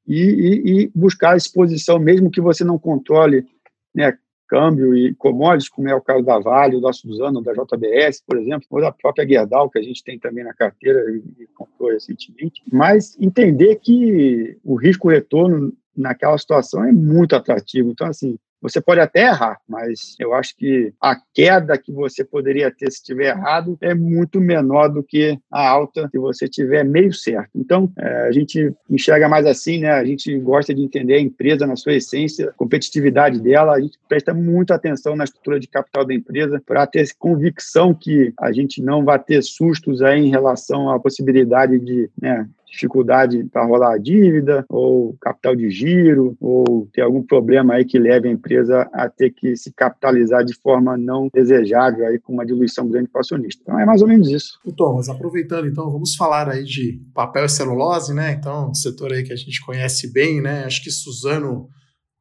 [0.06, 3.46] e, e, e, buscar exposição, mesmo que você não controle
[3.94, 8.36] né, câmbio e commodities, como é o caso da Vale, da Suzano, da JBS, por
[8.36, 12.62] exemplo, ou da própria Gerdau, que a gente tem também na carteira e comprou recentemente,
[12.70, 17.90] mas entender que o risco-retorno naquela situação é muito atrativo.
[17.90, 22.70] Então, assim, você pode até errar, mas eu acho que a queda que você poderia
[22.70, 27.12] ter se tiver errado é muito menor do que a alta se você tiver meio
[27.12, 27.50] certo.
[27.54, 29.90] Então, é, a gente enxerga mais assim, né?
[29.90, 33.98] A gente gosta de entender a empresa na sua essência, a competitividade dela, a gente
[34.08, 38.80] presta muita atenção na estrutura de capital da empresa para ter convicção que a gente
[38.80, 43.98] não vai ter sustos aí em relação à possibilidade de né, dificuldade para rolar a
[43.98, 49.08] dívida, ou capital de giro, ou ter algum problema aí que leve a empresa a
[49.08, 53.20] ter que se capitalizar de forma não desejável, aí com uma diluição grande para o
[53.20, 53.62] acionista.
[53.62, 54.58] Então é mais ou menos isso.
[54.76, 58.32] Thomas, aproveitando então, vamos falar aí de papel e celulose, né?
[58.32, 60.64] Então, um setor aí que a gente conhece bem, né?
[60.64, 61.68] Acho que Suzano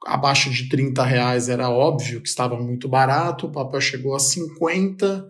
[0.05, 5.25] abaixo de 30 reais era óbvio que estava muito barato, o papel chegou a 50,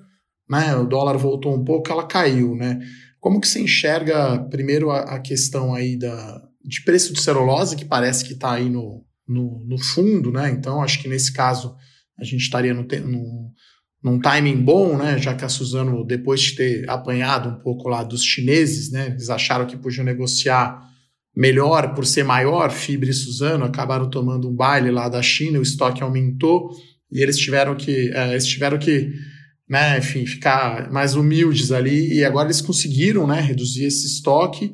[0.50, 0.76] né?
[0.76, 2.80] O dólar voltou um pouco, ela caiu, né?
[3.24, 7.86] Como que você enxerga, primeiro, a, a questão aí da, de preço de celulose, que
[7.86, 10.52] parece que está aí no, no, no, fundo, né?
[10.52, 11.74] Então, acho que nesse caso
[12.20, 13.50] a gente estaria no, no,
[14.04, 15.18] num timing bom, né?
[15.18, 19.12] Já que a Suzano, depois de ter apanhado um pouco lá dos chineses, né?
[19.12, 20.86] Eles acharam que podiam negociar
[21.34, 25.64] melhor por ser maior, Fibra e Suzano acabaram tomando um baile lá da China, o
[25.64, 26.72] estoque aumentou
[27.10, 29.14] e eles tiveram que, é, eles tiveram que
[29.70, 34.74] né, enfim, ficar mais humildes ali, e agora eles conseguiram, né, reduzir esse estoque,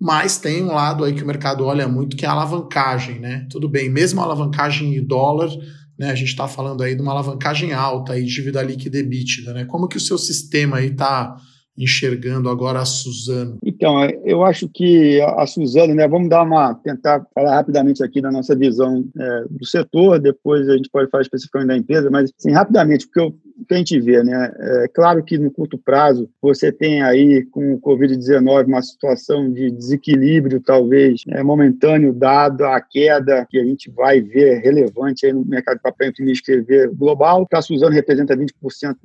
[0.00, 3.46] mas tem um lado aí que o mercado olha muito, que é a alavancagem, né,
[3.50, 5.50] tudo bem, mesmo a alavancagem em dólar,
[5.98, 9.64] né, a gente está falando aí de uma alavancagem alta, aí, dívida líquida EBITDA, né,
[9.64, 11.34] como que o seu sistema aí está
[11.78, 13.58] enxergando agora a Suzano?
[13.62, 18.32] Então, eu acho que a Suzano, né, vamos dar uma, tentar falar rapidamente aqui da
[18.32, 22.50] nossa visão é, do setor, depois a gente pode falar especificamente da empresa, mas assim,
[22.50, 23.34] rapidamente, porque eu,
[23.66, 27.74] que a gente vê, né, é claro que no curto prazo você tem aí com
[27.74, 33.90] o Covid-19 uma situação de desequilíbrio, talvez é, momentâneo, dado a queda que a gente
[33.90, 38.36] vai ver relevante aí no mercado de papel e escrever global, que a Suzano representa
[38.36, 38.96] 20%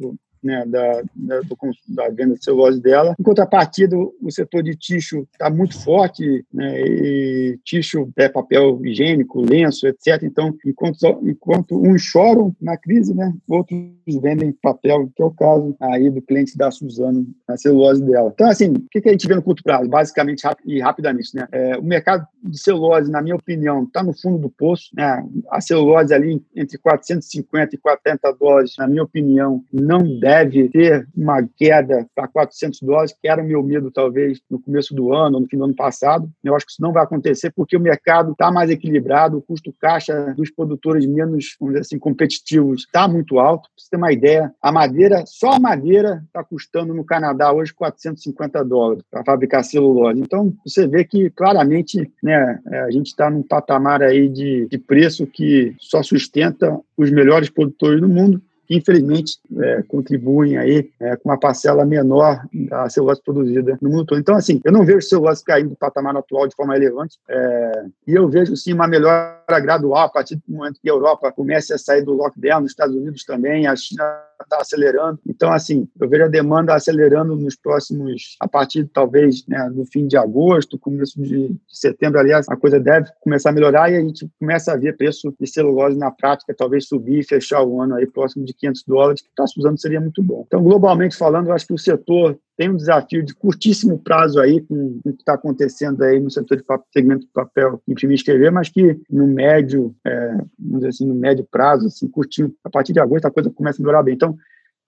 [0.43, 3.15] né, da, da, do, da, venda de celulose dela.
[3.19, 9.41] Em contrapartida, o setor de tixo está muito forte, né, e tixo é papel higiênico,
[9.41, 10.23] lenço, etc.
[10.23, 13.79] Então, enquanto, enquanto uns choram na crise, né, outros
[14.21, 18.31] vendem papel, que é o caso aí do cliente da Suzano, a celulose dela.
[18.33, 19.89] Então, assim, o que, que a gente vê no curto prazo?
[19.89, 21.47] Basicamente e rapidamente, né?
[21.51, 24.89] É, o mercado de celulose, na minha opinião, está no fundo do poço.
[24.95, 25.25] Né?
[25.49, 31.07] A celulose ali entre 450 e 400 dólares, na minha opinião, não deve deve ter
[31.15, 35.39] uma queda para 400 dólares, que era o meu medo, talvez, no começo do ano,
[35.39, 36.27] no fim do ano passado.
[36.43, 39.73] Eu acho que isso não vai acontecer porque o mercado está mais equilibrado, o custo
[39.79, 43.69] caixa dos produtores menos, vamos dizer assim, competitivos está muito alto.
[43.69, 47.73] Para você ter uma ideia, a madeira, só a madeira está custando no Canadá hoje
[47.73, 50.19] 450 dólares para fabricar celulose.
[50.19, 54.77] Então, você vê que claramente né, é, a gente está num patamar aí de, de
[54.79, 61.15] preço que só sustenta os melhores produtores do mundo que infelizmente é, contribuem aí é,
[61.15, 64.19] com uma parcela menor da celulose produzida no mundo todo.
[64.19, 68.13] Então, assim, eu não vejo celulose caindo do patamar atual de forma relevante é, e
[68.13, 71.77] eu vejo, sim, uma melhora gradual a partir do momento que a Europa comece a
[71.77, 74.03] sair do lockdown, nos Estados Unidos também, a China
[74.41, 75.19] está acelerando.
[75.27, 80.07] Então, assim, eu vejo a demanda acelerando nos próximos, a partir talvez né, do fim
[80.07, 84.29] de agosto, começo de setembro, aliás, a coisa deve começar a melhorar e a gente
[84.39, 88.05] começa a ver preço de celulose na prática, talvez subir e fechar o ano aí
[88.05, 90.43] próximo de 500 dólares, que está usando seria muito bom.
[90.47, 94.61] Então, globalmente falando, eu acho que o setor tem um desafio de curtíssimo prazo aí
[94.61, 98.19] com, o que está acontecendo aí no setor de papel, segmento de papel imprimir e
[98.19, 100.27] escrever, mas que no médio, é,
[100.59, 103.81] vamos dizer assim, no médio prazo, assim, curtinho, a partir de agosto a coisa começa
[103.81, 104.13] a melhorar bem.
[104.13, 104.37] Então,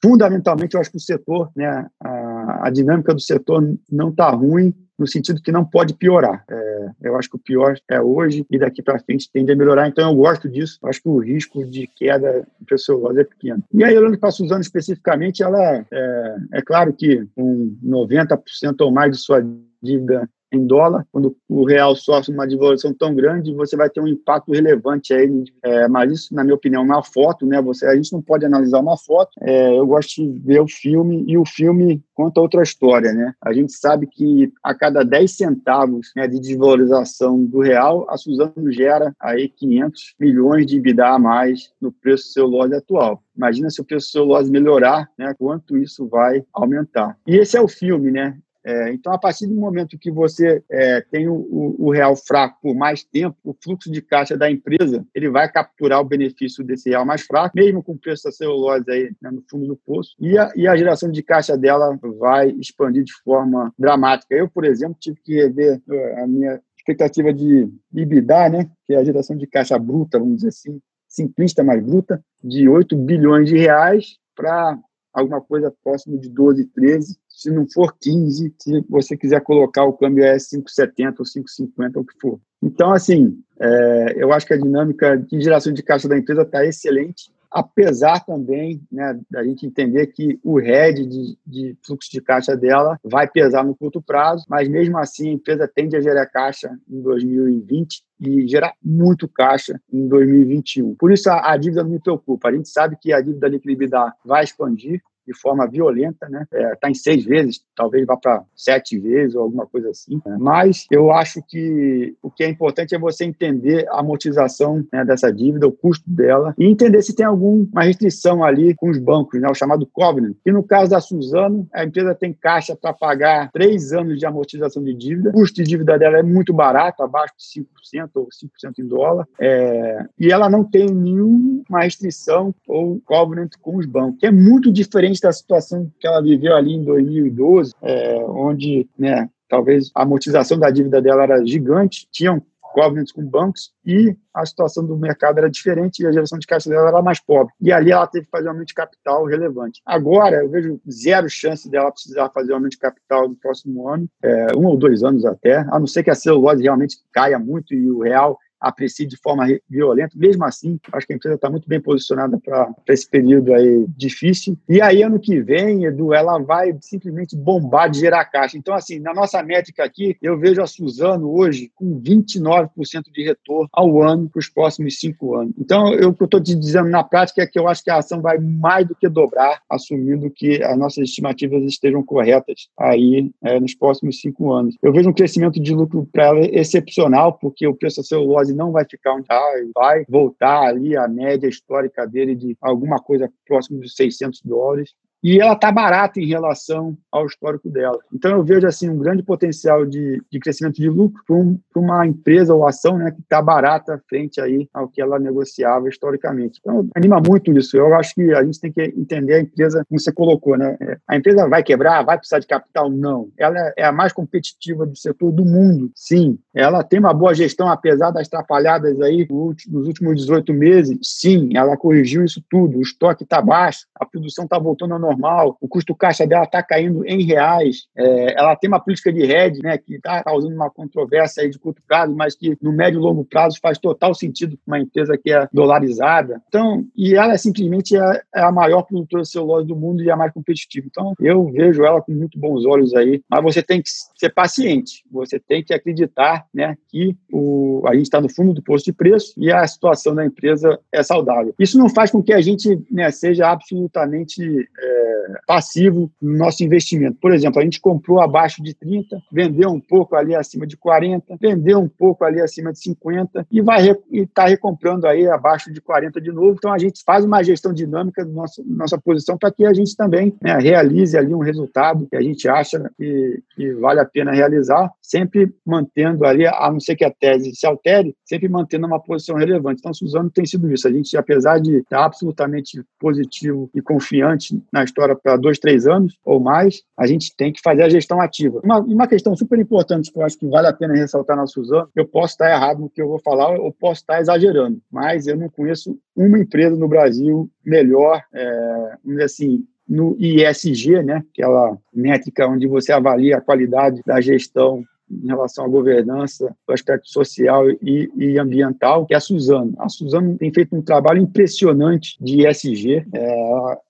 [0.01, 4.73] fundamentalmente, eu acho que o setor, né, a, a dinâmica do setor não está ruim,
[4.97, 6.43] no sentido que não pode piorar.
[6.49, 9.87] É, eu acho que o pior é hoje e daqui para frente tende a melhorar,
[9.87, 10.79] então eu gosto disso.
[10.83, 13.63] Acho que o risco de queda do celulose é pequeno.
[13.73, 18.39] E aí, olhando para a Suzano especificamente, ela é, é claro que com 90%
[18.81, 19.45] ou mais de sua
[19.81, 24.07] dívida em dólar, quando o real sofre uma devaluação tão grande, você vai ter um
[24.07, 25.43] impacto relevante aí.
[25.63, 27.61] É, mas isso, na minha opinião, é uma foto, né?
[27.61, 29.31] Você, a gente não pode analisar uma foto.
[29.41, 33.33] É, eu gosto de ver o filme e o filme conta outra história, né?
[33.41, 38.71] A gente sabe que a cada 10 centavos né, de desvalorização do real, a Suzano
[38.71, 43.21] gera aí 500 milhões de EBITDA a mais no preço do celulose atual.
[43.35, 47.17] Imagina se o preço do celulose melhorar, né, quanto isso vai aumentar.
[47.27, 48.37] E esse é o filme, né?
[48.65, 52.73] É, então, a partir do momento que você é, tem o, o, real fraco por
[52.73, 57.05] mais tempo, o fluxo de caixa da empresa ele vai capturar o benefício desse real
[57.05, 60.35] mais fraco, mesmo com o preço da celulose aí né, no fundo do poço, e
[60.35, 64.33] a, e a geração de caixa dela vai expandir de forma dramática.
[64.33, 68.97] Eu, por exemplo, tive que rever é, a minha expectativa de EBITDA, né, que é
[68.97, 73.57] a geração de caixa bruta, vamos dizer assim, simplista, mais bruta, de 8 bilhões de
[73.57, 74.77] reais para
[75.15, 79.93] alguma coisa próximo de 12, 13, se não for 15, se você quiser colocar o
[79.93, 82.39] câmbio é 5,70 ou 5,50, o que for.
[82.61, 86.65] Então, assim, é, eu acho que a dinâmica de geração de caixa da empresa está
[86.65, 92.55] excelente, apesar também né, da gente entender que o RED de, de, fluxo de caixa
[92.57, 96.77] dela vai pesar no curto prazo, mas mesmo assim a empresa tende a gerar caixa
[96.89, 100.95] em 2020 e gerar muito caixa em 2021.
[100.95, 102.49] Por isso a, a dívida não me preocupa.
[102.49, 106.45] A gente sabe que a dívida líquida vai expandir, de forma violenta, né?
[106.51, 110.21] Está é, em seis vezes, talvez vá para sete vezes ou alguma coisa assim.
[110.25, 110.37] Né?
[110.39, 115.31] Mas eu acho que o que é importante é você entender a amortização né, dessa
[115.31, 119.49] dívida, o custo dela, e entender se tem alguma restrição ali com os bancos, né,
[119.49, 120.35] o chamado covenant.
[120.45, 124.83] E no caso da Suzano, a empresa tem caixa para pagar três anos de amortização
[124.83, 128.79] de dívida, o custo de dívida dela é muito barato, abaixo de 5% ou 5%
[128.79, 134.25] em dólar, é, e ela não tem nenhuma restrição ou covenant com os bancos, que
[134.25, 139.91] é muito diferente da situação que ela viveu ali em 2012, é, onde né, talvez
[139.95, 142.41] a amortização da dívida dela era gigante, tinham
[142.75, 146.69] covenants com bancos e a situação do mercado era diferente e a geração de caixa
[146.69, 147.53] dela era mais pobre.
[147.61, 149.81] E ali ela teve que fazer um aumento de capital relevante.
[149.85, 154.09] Agora, eu vejo zero chance dela precisar fazer um aumento de capital no próximo ano,
[154.21, 157.73] é, um ou dois anos até, a não ser que a celulose realmente caia muito
[157.73, 158.37] e o real
[158.67, 160.17] aprecie de forma violenta.
[160.17, 164.57] Mesmo assim, acho que a empresa está muito bem posicionada para esse período aí difícil.
[164.67, 168.57] E aí, ano que vem, Edu, ela vai simplesmente bombar de gerar caixa.
[168.57, 172.69] Então, assim, na nossa métrica aqui, eu vejo a Suzano hoje com 29%
[173.13, 175.53] de retorno ao ano para os próximos cinco anos.
[175.59, 177.91] Então, eu, o que eu estou te dizendo na prática é que eu acho que
[177.91, 183.29] a ação vai mais do que dobrar, assumindo que as nossas estimativas estejam corretas aí
[183.43, 184.75] é, nos próximos cinco anos.
[184.81, 188.71] Eu vejo um crescimento de lucro para ela excepcional, porque o preço da celulose não
[188.71, 189.41] vai ficar onde está,
[189.73, 194.95] vai voltar ali a média histórica dele de alguma coisa próximo de 600 dólares
[195.25, 197.97] e ela está barata em relação ao histórico dela.
[198.13, 202.05] Então eu vejo assim um grande potencial de, de crescimento de lucro para um, uma
[202.05, 206.59] empresa ou ação né, que está barata frente aí ao que ela negociava historicamente.
[206.59, 207.75] Então anima muito isso.
[207.75, 210.77] Eu acho que a gente tem que entender a empresa como você colocou, né?
[210.79, 212.87] É, a empresa vai quebrar, vai precisar de capital?
[212.87, 213.29] Não.
[213.35, 216.37] Ela é a mais competitiva do setor do mundo, sim.
[216.53, 221.49] Ela tem uma boa gestão, apesar das atrapalhadas aí nos últimos 18 meses, sim.
[221.57, 222.77] Ela corrigiu isso tudo.
[222.77, 226.43] O estoque está baixo, a produção está voltando ao normal normal, o custo caixa dela
[226.43, 230.53] está caindo em reais, é, ela tem uma política de hedge, né, que está causando
[230.53, 234.13] uma controvérsia aí de curto prazo, mas que no médio e longo prazo faz total
[234.13, 236.41] sentido para uma empresa que é dolarizada.
[236.47, 240.11] Então, e ela é simplesmente é, é a maior produtora de celulose do mundo e
[240.11, 240.87] a mais competitiva.
[240.89, 245.03] Então, eu vejo ela com muito bons olhos aí, mas você tem que ser paciente,
[245.11, 248.93] você tem que acreditar, né, que o, a gente está no fundo do posto de
[248.93, 251.53] preço e a situação da empresa é saudável.
[251.59, 254.41] Isso não faz com que a gente né, seja absolutamente
[254.77, 255.04] é,
[255.47, 257.17] passivo no nosso investimento.
[257.19, 261.37] Por exemplo, a gente comprou abaixo de 30, vendeu um pouco ali acima de 40,
[261.39, 266.19] vendeu um pouco ali acima de 50 e vai estar recomprando aí abaixo de 40
[266.21, 266.55] de novo.
[266.57, 269.95] Então a gente faz uma gestão dinâmica da nossa, nossa posição para que a gente
[269.95, 274.31] também né, realize ali um resultado que a gente acha que, que vale a pena
[274.31, 278.99] realizar, sempre mantendo ali, a não ser que a tese se altere, sempre mantendo uma
[278.99, 279.79] posição relevante.
[279.79, 280.87] Então, Suzano tem sido isso.
[280.87, 286.17] A gente, apesar de estar absolutamente positivo e confiante na história para dois, três anos
[286.23, 288.61] ou mais, a gente tem que fazer a gestão ativa.
[288.63, 291.89] Uma, uma questão super importante que eu acho que vale a pena ressaltar na Suzano,
[291.93, 295.35] eu posso estar errado no que eu vou falar, ou posso estar exagerando, mas eu
[295.35, 302.67] não conheço uma empresa no Brasil melhor, é, assim, no ISG, né, aquela métrica onde
[302.67, 308.39] você avalia a qualidade da gestão em relação à governança, o aspecto social e, e,
[308.39, 309.73] ambiental, que é a Suzano.
[309.77, 313.05] A Suzano tem feito um trabalho impressionante de ESG.
[313.13, 313.41] É,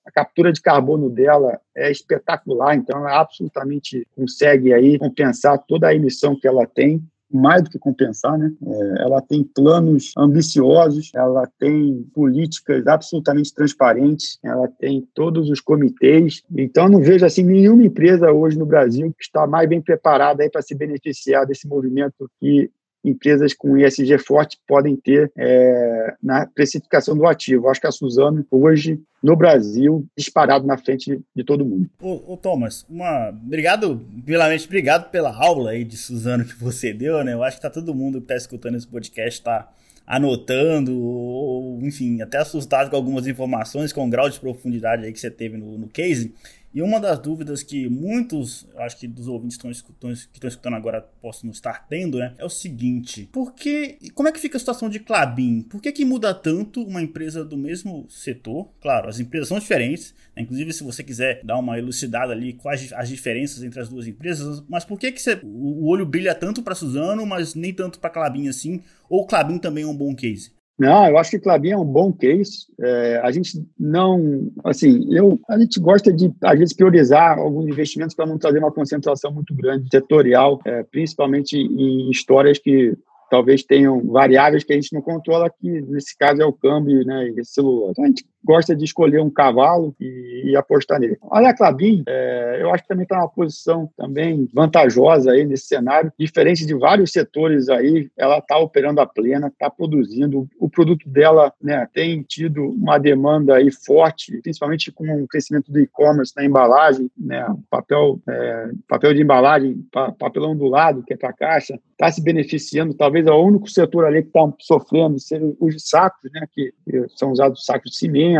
[0.05, 5.95] a captura de carbono dela é espetacular, então ela absolutamente consegue aí compensar toda a
[5.95, 7.01] emissão que ela tem
[7.35, 8.51] mais do que compensar, né?
[8.65, 16.41] É, ela tem planos ambiciosos, ela tem políticas absolutamente transparentes, ela tem todos os comitês.
[16.55, 20.61] Então, não vejo assim nenhuma empresa hoje no Brasil que está mais bem preparada para
[20.61, 22.71] se beneficiar desse movimento que
[23.05, 27.69] empresas com ESG forte podem ter é, na precificação do ativo.
[27.69, 31.89] Acho que a Suzano, hoje, no Brasil, disparado na frente de todo mundo.
[32.01, 33.29] Ô, ô Thomas, uma...
[33.29, 37.33] obrigado, primeiramente, obrigado pela aula aí de Suzano que você deu, né?
[37.33, 39.71] Eu acho que tá todo mundo que está escutando esse podcast está
[40.07, 45.19] anotando, ou, enfim, até assustado com algumas informações, com o grau de profundidade aí que
[45.19, 46.33] você teve no, no case.
[46.75, 50.11] E uma das dúvidas que muitos, acho que dos ouvintes que estão
[50.49, 54.57] escutando agora possam estar tendo, né, é o seguinte: por que, como é que fica
[54.57, 55.61] a situação de Clabin?
[55.61, 58.73] Por que, que muda tanto uma empresa do mesmo setor?
[58.81, 62.91] Claro, as empresas são diferentes, né, inclusive se você quiser dar uma elucidada ali quais
[62.91, 66.61] as diferenças entre as duas empresas, mas por que, que você, o olho brilha tanto
[66.61, 68.83] para Suzano, mas nem tanto para Clabin assim?
[69.07, 70.51] Ou Clabin também é um bom case?
[70.77, 72.65] Não, eu acho que Clabin é um bom case.
[72.81, 78.13] É, a gente não, assim, eu, a gente gosta de, às vezes, priorizar alguns investimentos
[78.13, 82.93] para não trazer uma concentração muito grande setorial, é, principalmente em histórias que
[83.29, 87.29] talvez tenham variáveis que a gente não controla, que nesse caso é o câmbio né,
[87.29, 87.91] e celulose.
[87.91, 91.17] Então, a gente gosta de escolher um cavalo e, e apostar nele.
[91.21, 95.65] Olha a Clabin, é, eu acho que também está numa posição também vantajosa aí nesse
[95.65, 101.09] cenário, diferente de vários setores aí, ela está operando a plena, está produzindo, o produto
[101.09, 106.45] dela né, tem tido uma demanda aí forte, principalmente com o crescimento do e-commerce na
[106.45, 109.83] embalagem, né, papel, é, papel de embalagem,
[110.19, 113.69] papelão do lado, que é para a caixa, está se beneficiando, talvez é o único
[113.69, 116.73] setor ali que está sofrendo ser os sacos, né, que
[117.15, 118.34] são usados sacos de cimento,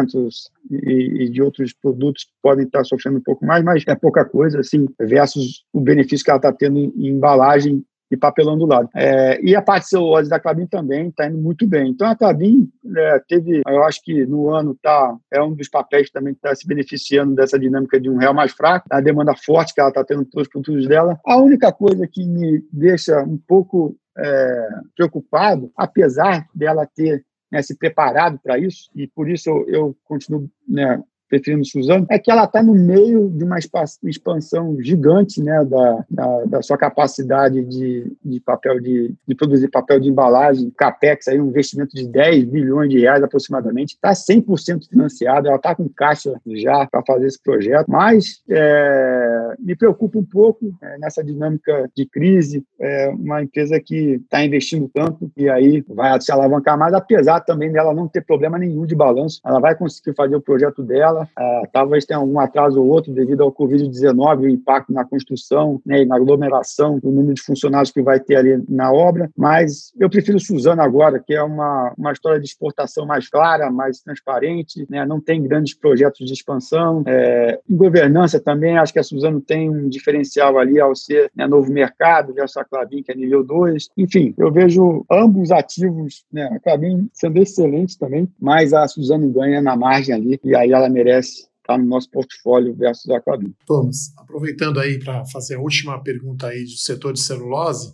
[0.70, 4.26] e, e, de outros produtos que podem estar sofrendo um pouco mais, mas é pouca
[4.26, 8.66] coisa, assim, versus o benefício que ela está tendo em, em embalagem e papelão do
[8.66, 8.90] lado.
[8.96, 11.90] É, e a parte de celulose da Clabin também está indo muito bem.
[11.90, 16.08] Então a Clabin é, teve, eu acho que no ano tá, é um dos papéis
[16.08, 19.74] que também está se beneficiando dessa dinâmica de um real mais fraco, a demanda forte
[19.74, 21.20] que ela está tendo pelos produtos dela.
[21.26, 27.78] A única coisa que me deixa um pouco é, preocupado, apesar dela ter né, se
[27.78, 31.02] preparado para isso, e por isso eu, eu continuo né,
[31.36, 33.58] preferindo Suzano, é que ela está no meio de uma
[34.04, 40.00] expansão gigante né, da, da, da sua capacidade de, de papel de, de, produzir papel
[40.00, 45.50] de embalagem, capex, aí, um investimento de 10 bilhões de reais aproximadamente, está 100% financiada,
[45.50, 50.74] ela está com caixa já para fazer esse projeto, mas é, me preocupa um pouco
[50.82, 56.20] é, nessa dinâmica de crise, é uma empresa que está investindo tanto e aí vai
[56.22, 60.16] se alavancar mais, apesar também dela não ter problema nenhum de balanço, ela vai conseguir
[60.16, 64.50] fazer o projeto dela Ah, talvez tenha algum atraso ou outro devido ao Covid-19, o
[64.50, 68.64] impacto na construção né, e na aglomeração, o número de funcionários que vai ter ali
[68.68, 69.30] na obra.
[69.38, 74.00] Mas eu prefiro Suzano agora, que é uma, uma história de exportação mais clara, mais
[74.00, 77.04] transparente, né, não tem grandes projetos de expansão.
[77.08, 81.48] É, em governança também, acho que a Suzano tem um diferencial ali ao ser né,
[81.48, 83.90] novo mercado, versus a Clabin, que é nível 2.
[83.98, 89.62] Enfim, eu vejo ambos ativos, né, a Clabin sendo excelente também, mas a Suzano ganha
[89.62, 93.54] na margem ali, e aí ela merece merece estar no nosso portfólio versus a Clabin.
[93.66, 97.94] Thomas, aproveitando aí para fazer a última pergunta aí do setor de celulose,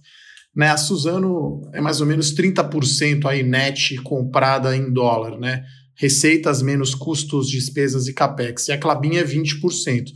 [0.55, 5.63] né, a Suzano é mais ou menos 30% aí net comprada em dólar, né?
[5.95, 8.67] Receitas menos custos, despesas e capex.
[8.67, 10.09] E a Clabin é 20%.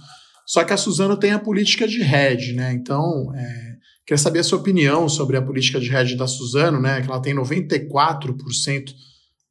[0.45, 2.73] Só que a Suzano tem a política de hedge, né?
[2.73, 3.75] Então, é,
[4.05, 7.01] queria saber a sua opinião sobre a política de hedge da Suzano, né?
[7.01, 8.93] Que ela tem 94%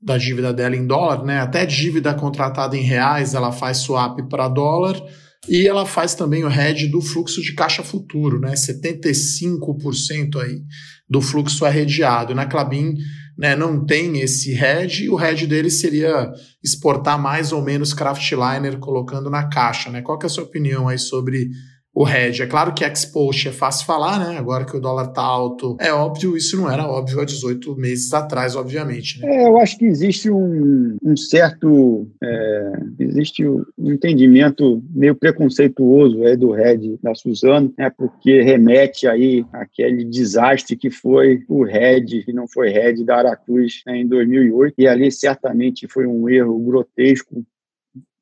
[0.05, 1.41] da dívida dela em dólar, né?
[1.41, 5.01] Até dívida contratada em reais, ela faz swap para dólar
[5.49, 8.53] e ela faz também o hedge do fluxo de caixa futuro, né?
[8.53, 10.63] 75% aí
[11.09, 12.35] do fluxo é redeado.
[12.35, 12.95] Na Clabin,
[13.37, 16.31] né, não tem esse hedge, e o hedge dele seria
[16.63, 20.03] exportar mais ou menos craftliner colocando na caixa, né?
[20.03, 21.49] Qual que é a sua opinião aí sobre
[21.95, 22.43] o hedge.
[22.43, 24.37] É claro que expost é fácil falar, né?
[24.37, 28.13] Agora que o dólar está alto, é óbvio, isso não era óbvio há 18 meses
[28.13, 29.21] atrás, obviamente.
[29.21, 29.29] Né?
[29.29, 36.37] É, eu acho que existe um, um certo é, existe um entendimento meio preconceituoso é,
[36.37, 37.91] do hedge da Suzano, né?
[37.91, 43.83] Porque remete aí aquele desastre que foi o hedge, que não foi hedge da Aracruz
[43.87, 47.45] né, em 2008, e ali certamente foi um erro grotesco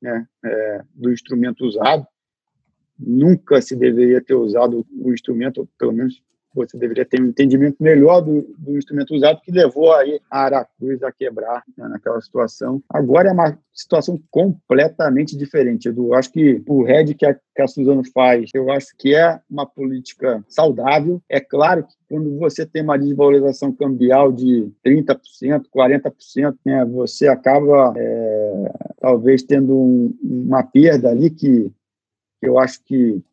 [0.01, 2.05] né, é, do instrumento usado.
[2.99, 6.21] Nunca se deveria ter usado o instrumento, pelo menos
[6.53, 11.01] você deveria ter um entendimento melhor do, do instrumento usado que levou aí a Aracruz
[11.01, 12.81] a quebrar né, naquela situação.
[12.89, 15.87] Agora é uma situação completamente diferente.
[15.87, 19.39] Eu acho que o RED que a, que a Suzano faz, eu acho que é
[19.49, 21.21] uma política saudável.
[21.27, 27.93] É claro que quando você tem uma desvalorização cambial de 30%, 40%, né, você acaba
[27.97, 31.71] é, talvez tendo um, uma perda ali que
[32.43, 33.23] eu acho que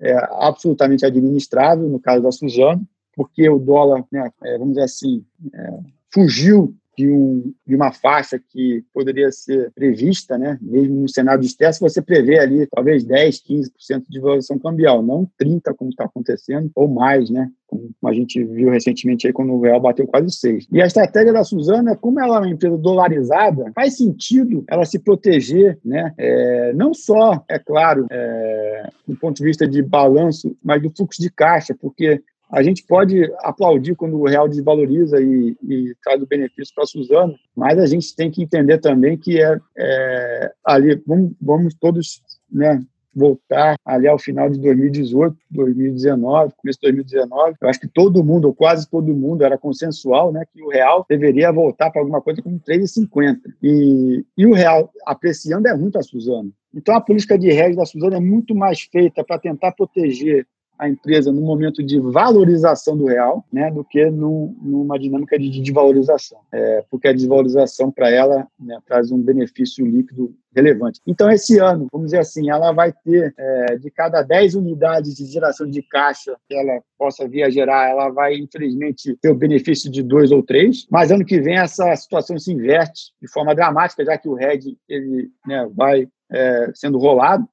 [0.00, 5.24] é absolutamente administrável, no caso da Suzano, porque o dólar, né, é, vamos dizer assim,
[5.52, 5.78] é,
[6.10, 10.58] fugiu de, um, de uma faixa que poderia ser prevista, né?
[10.60, 15.28] mesmo no cenário de estresse, você prevê ali talvez 10, 15% de valorização cambial, não
[15.40, 17.50] 30% como está acontecendo, ou mais, né?
[17.72, 20.66] como a gente viu recentemente aí quando o real bateu quase 6.
[20.70, 24.98] E a estratégia da Suzana, como ela é uma empresa dolarizada, faz sentido ela se
[24.98, 26.12] proteger, né?
[26.18, 31.22] É, não só, é claro, é, do ponto de vista de balanço, mas do fluxo
[31.22, 32.22] de caixa, porque
[32.52, 36.86] a gente pode aplaudir quando o real desvaloriza e, e traz o benefício para a
[36.86, 42.22] Suzano, mas a gente tem que entender também que é, é ali vamos, vamos todos
[42.50, 42.84] né,
[43.14, 47.56] voltar ali ao final de 2018, 2019, começo de 2019.
[47.60, 51.06] Eu acho que todo mundo, ou quase todo mundo, era consensual, né, que o real
[51.08, 53.38] deveria voltar para alguma coisa como 3,50.
[53.62, 56.52] E, e o real apreciando é muito a Suzano.
[56.74, 60.46] Então a política de rédea da Suzano é muito mais feita para tentar proteger
[60.78, 65.48] a empresa no momento de valorização do real, né, do que no, numa dinâmica de
[65.48, 71.00] desvalorização, é, porque a desvalorização para ela né, traz um benefício líquido relevante.
[71.06, 75.24] Então, esse ano, vamos dizer assim, ela vai ter, é, de cada 10 unidades de
[75.26, 79.90] geração de caixa que ela possa vir a gerar, ela vai, infelizmente, ter o benefício
[79.90, 84.04] de dois ou três, mas ano que vem essa situação se inverte de forma dramática,
[84.04, 87.46] já que o RED ele, né, vai é, sendo rolado,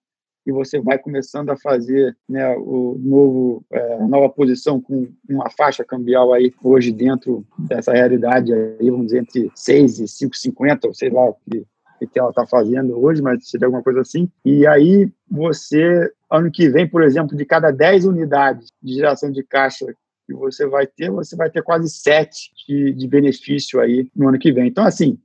[0.46, 5.84] e você vai começando a fazer né, o novo é, nova posição com uma faixa
[5.84, 11.10] cambial aí hoje dentro dessa realidade aí, vamos dizer entre 6 e 5,50, ou sei
[11.10, 11.66] lá o que,
[12.08, 14.30] que ela está fazendo hoje, mas seria alguma coisa assim.
[14.44, 19.44] E aí você, ano que vem, por exemplo, de cada 10 unidades de geração de
[19.44, 19.86] caixa
[20.26, 24.40] que você vai ter, você vai ter quase 7 de, de benefício aí no ano
[24.40, 24.68] que vem.
[24.68, 25.18] Então, assim,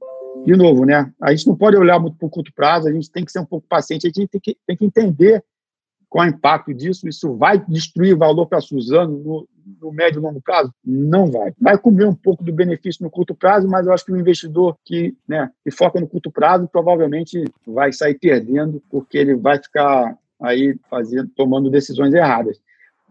[0.44, 1.12] de novo, né?
[1.20, 3.40] A gente não pode olhar muito para o curto prazo, a gente tem que ser
[3.40, 5.42] um pouco paciente, a gente tem que, tem que entender
[6.08, 7.08] qual é o impacto disso.
[7.08, 9.48] Isso vai destruir valor para a Suzano no,
[9.80, 10.72] no médio e longo prazo?
[10.84, 11.52] Não vai.
[11.60, 14.76] Vai comer um pouco do benefício no curto prazo, mas eu acho que o investidor
[14.84, 20.16] que, né, que foca no curto prazo provavelmente vai sair perdendo, porque ele vai ficar
[20.40, 22.60] aí fazendo, tomando decisões erradas.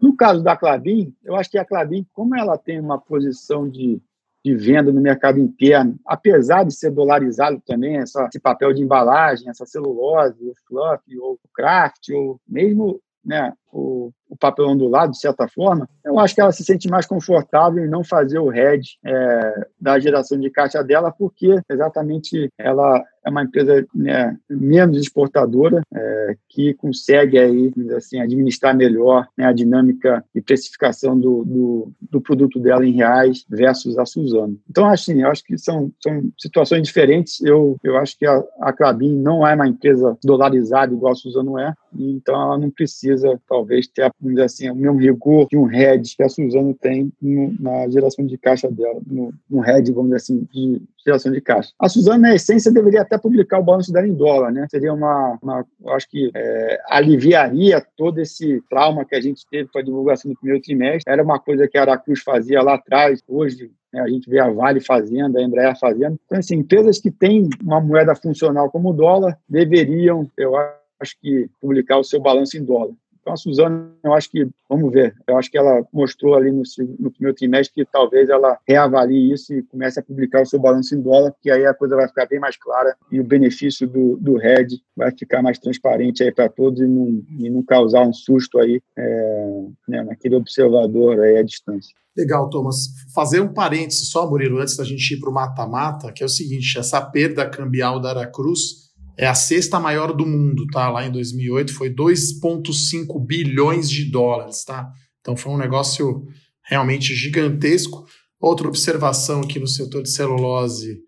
[0.00, 4.00] No caso da Clabin, eu acho que a Clabin, como ela tem uma posição de
[4.44, 9.48] de venda no mercado interno, apesar de ser dolarizado também, essa, esse papel de embalagem,
[9.48, 15.10] essa celulose, o fluff, ou o craft, ou mesmo né, o, o papelão do lado,
[15.10, 18.48] de certa forma, eu acho que ela se sente mais confortável em não fazer o
[18.48, 24.98] head é, da geração de caixa dela, porque exatamente ela é uma empresa né, menos
[24.98, 31.92] exportadora, é, que consegue aí, assim, administrar melhor né, a dinâmica e precificação do, do,
[32.02, 34.58] do, produto dela em reais versus a Suzano.
[34.68, 37.40] Então, assim, eu acho que são, são situações diferentes.
[37.40, 41.58] Eu, eu acho que a, a Clabin não é uma empresa dolarizada igual a Suzano
[41.58, 43.63] é, então ela não precisa, talvez,
[43.94, 47.54] ter vamos dizer assim, o mesmo rigor que um head que a Suzano tem no,
[47.60, 51.70] na geração de caixa dela, no, no head, vamos dizer assim, de geração de caixa.
[51.78, 54.66] A Suzano, na essência, deveria até publicar o balanço dela em dólar, né?
[54.70, 59.78] Seria uma, uma acho que é, aliviaria todo esse trauma que a gente teve com
[59.78, 61.12] a divulgação do primeiro trimestre.
[61.12, 64.50] Era uma coisa que a Aracruz fazia lá atrás, hoje né, a gente vê a
[64.50, 66.18] Vale fazendo, a Embraer fazendo.
[66.26, 70.56] Então, assim, empresas que têm uma moeda funcional como o dólar deveriam, eu
[71.00, 72.94] acho que, publicar o seu balanço em dólar.
[73.24, 76.62] Então, a Suzana, eu acho que, vamos ver, eu acho que ela mostrou ali no,
[77.00, 80.94] no primeiro trimestre que talvez ela reavalie isso e comece a publicar o seu balanço
[80.94, 84.18] em dólar, que aí a coisa vai ficar bem mais clara e o benefício do,
[84.18, 88.12] do RED vai ficar mais transparente aí para todos e não, e não causar um
[88.12, 91.94] susto aí é, né, naquele observador aí à distância.
[92.14, 92.90] Legal, Thomas.
[93.14, 96.28] Fazer um parêntese só, Murilo, antes da gente ir para o mata-mata, que é o
[96.28, 98.84] seguinte: essa perda cambial da Aracruz
[99.16, 100.88] é a sexta maior do mundo, tá?
[100.90, 104.90] Lá em 2008 foi 2,5 bilhões de dólares, tá?
[105.20, 106.26] Então foi um negócio
[106.62, 108.04] realmente gigantesco.
[108.40, 110.98] Outra observação aqui no setor de celulose,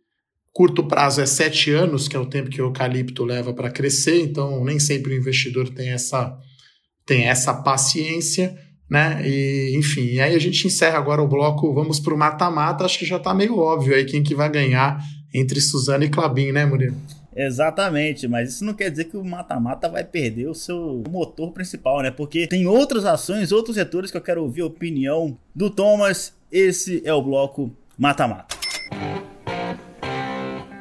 [0.53, 4.23] curto prazo é sete anos, que é o tempo que o eucalipto leva para crescer,
[4.23, 6.35] então nem sempre o investidor tem essa,
[7.05, 8.57] tem essa paciência,
[8.89, 9.21] né?
[9.29, 12.99] E, enfim, e aí a gente encerra agora o bloco, vamos para o mata-mata, acho
[12.99, 14.99] que já está meio óbvio aí quem que vai ganhar
[15.35, 16.97] entre Suzano e Clabin, né, Murilo?
[17.37, 22.01] Exatamente, mas isso não quer dizer que o mata-mata vai perder o seu motor principal,
[22.01, 22.11] né?
[22.11, 26.35] Porque tem outras ações, outros setores que eu quero ouvir a opinião do Thomas.
[26.51, 28.57] Esse é o bloco mata-mata.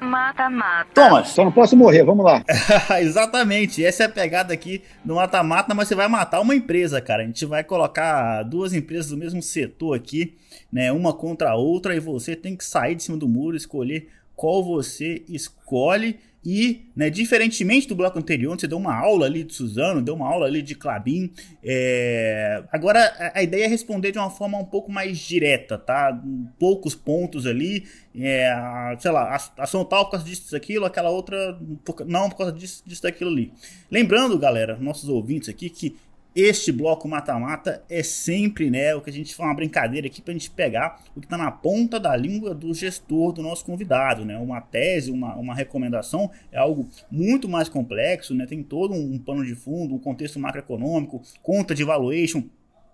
[0.02, 0.92] Mata-mata.
[0.94, 2.42] Thomas, só não posso morrer, vamos lá.
[3.02, 7.24] Exatamente, essa é a pegada aqui do mata-mata, mas você vai matar uma empresa, cara.
[7.24, 10.38] A gente vai colocar duas empresas do mesmo setor aqui,
[10.72, 10.90] né?
[10.90, 14.64] Uma contra a outra, e você tem que sair de cima do muro, escolher qual
[14.64, 19.54] você escolhe e, né, diferentemente do bloco anterior, onde você deu uma aula ali de
[19.54, 21.32] Suzano, deu uma aula ali de Clabin,
[21.64, 22.64] é...
[22.72, 26.22] agora a, ideia é responder de uma forma um pouco mais direta, tá?
[26.60, 27.86] Poucos pontos ali,
[28.16, 31.60] é, sei lá, ação tal por causa disso, aquilo, aquela outra,
[32.06, 33.52] não por causa disso, disso, daquilo ali.
[33.90, 35.96] Lembrando, galera, nossos ouvintes aqui, que
[36.36, 40.32] este bloco mata-mata é sempre, né, o que a gente fala uma brincadeira aqui para
[40.32, 44.26] a gente pegar o que está na ponta da língua do gestor do nosso convidado,
[44.26, 44.38] né?
[44.38, 48.46] Uma tese, uma, uma recomendação é algo muito mais complexo, né?
[48.46, 52.44] Tem todo um pano de fundo, um contexto macroeconômico, conta de valuation,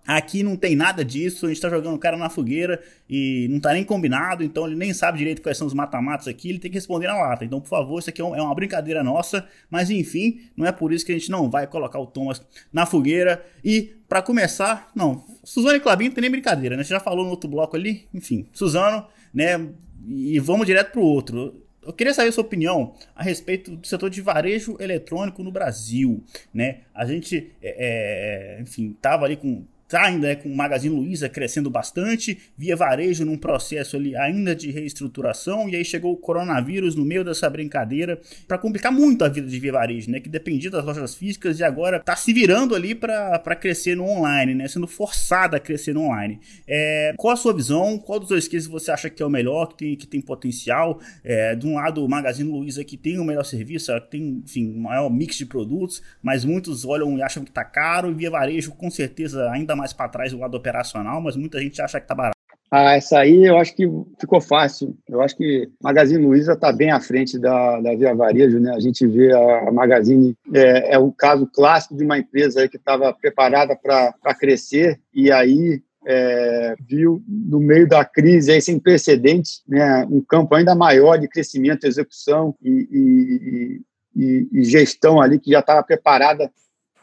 [0.06, 3.60] Aqui não tem nada disso, a gente tá jogando o cara na fogueira e não
[3.60, 6.70] tá nem combinado, então ele nem sabe direito quais são os mata-matas aqui, ele tem
[6.70, 7.44] que responder na lata.
[7.44, 10.92] Então, por favor, isso aqui é, é uma brincadeira nossa, mas enfim, não é por
[10.92, 12.42] isso que a gente não vai colocar o Thomas
[12.72, 13.44] na fogueira.
[13.64, 16.82] E, para começar, não, Suzano e Clabinho não tem nem brincadeira, né?
[16.82, 19.68] Gente já falou no outro bloco ali, enfim, Suzano, né?
[20.08, 21.62] E vamos direto pro outro.
[21.80, 26.22] Eu queria saber a sua opinião a respeito do setor de varejo eletrônico no Brasil,
[26.52, 26.80] né?
[26.92, 31.70] A gente, é, é enfim, tava ali com ainda é com o Magazine Luiza crescendo
[31.70, 37.04] bastante, via varejo num processo ali ainda de reestruturação, e aí chegou o coronavírus no
[37.04, 40.20] meio dessa brincadeira para complicar muito a vida de via varejo, né?
[40.20, 44.54] Que dependia das lojas físicas e agora tá se virando ali para crescer no online,
[44.54, 44.68] né?
[44.68, 46.40] Sendo forçada a crescer no online.
[46.68, 47.98] É, qual a sua visão?
[47.98, 51.00] Qual dos dois cases você acha que é o melhor, que tem, que tem potencial?
[51.24, 55.10] É, de um lado, o Magazine Luiza que tem o melhor serviço, tem, enfim, maior
[55.10, 58.90] mix de produtos, mas muitos olham e acham que tá caro, e via varejo com
[58.90, 62.14] certeza ainda mais mais para trás do lado operacional, mas muita gente acha que tá
[62.14, 62.36] barato.
[62.70, 63.86] Ah, essa aí eu acho que
[64.18, 64.96] ficou fácil.
[65.06, 68.72] Eu acho que Magazine Luiza está bem à frente da, da Via Varejo, né?
[68.74, 72.78] A gente vê a, a Magazine, é, é um caso clássico de uma empresa que
[72.78, 79.62] estava preparada para crescer e aí é, viu no meio da crise aí, sem precedentes,
[79.68, 83.80] né, um campo ainda maior de crescimento, execução e, e,
[84.16, 86.50] e, e gestão ali que já estava preparada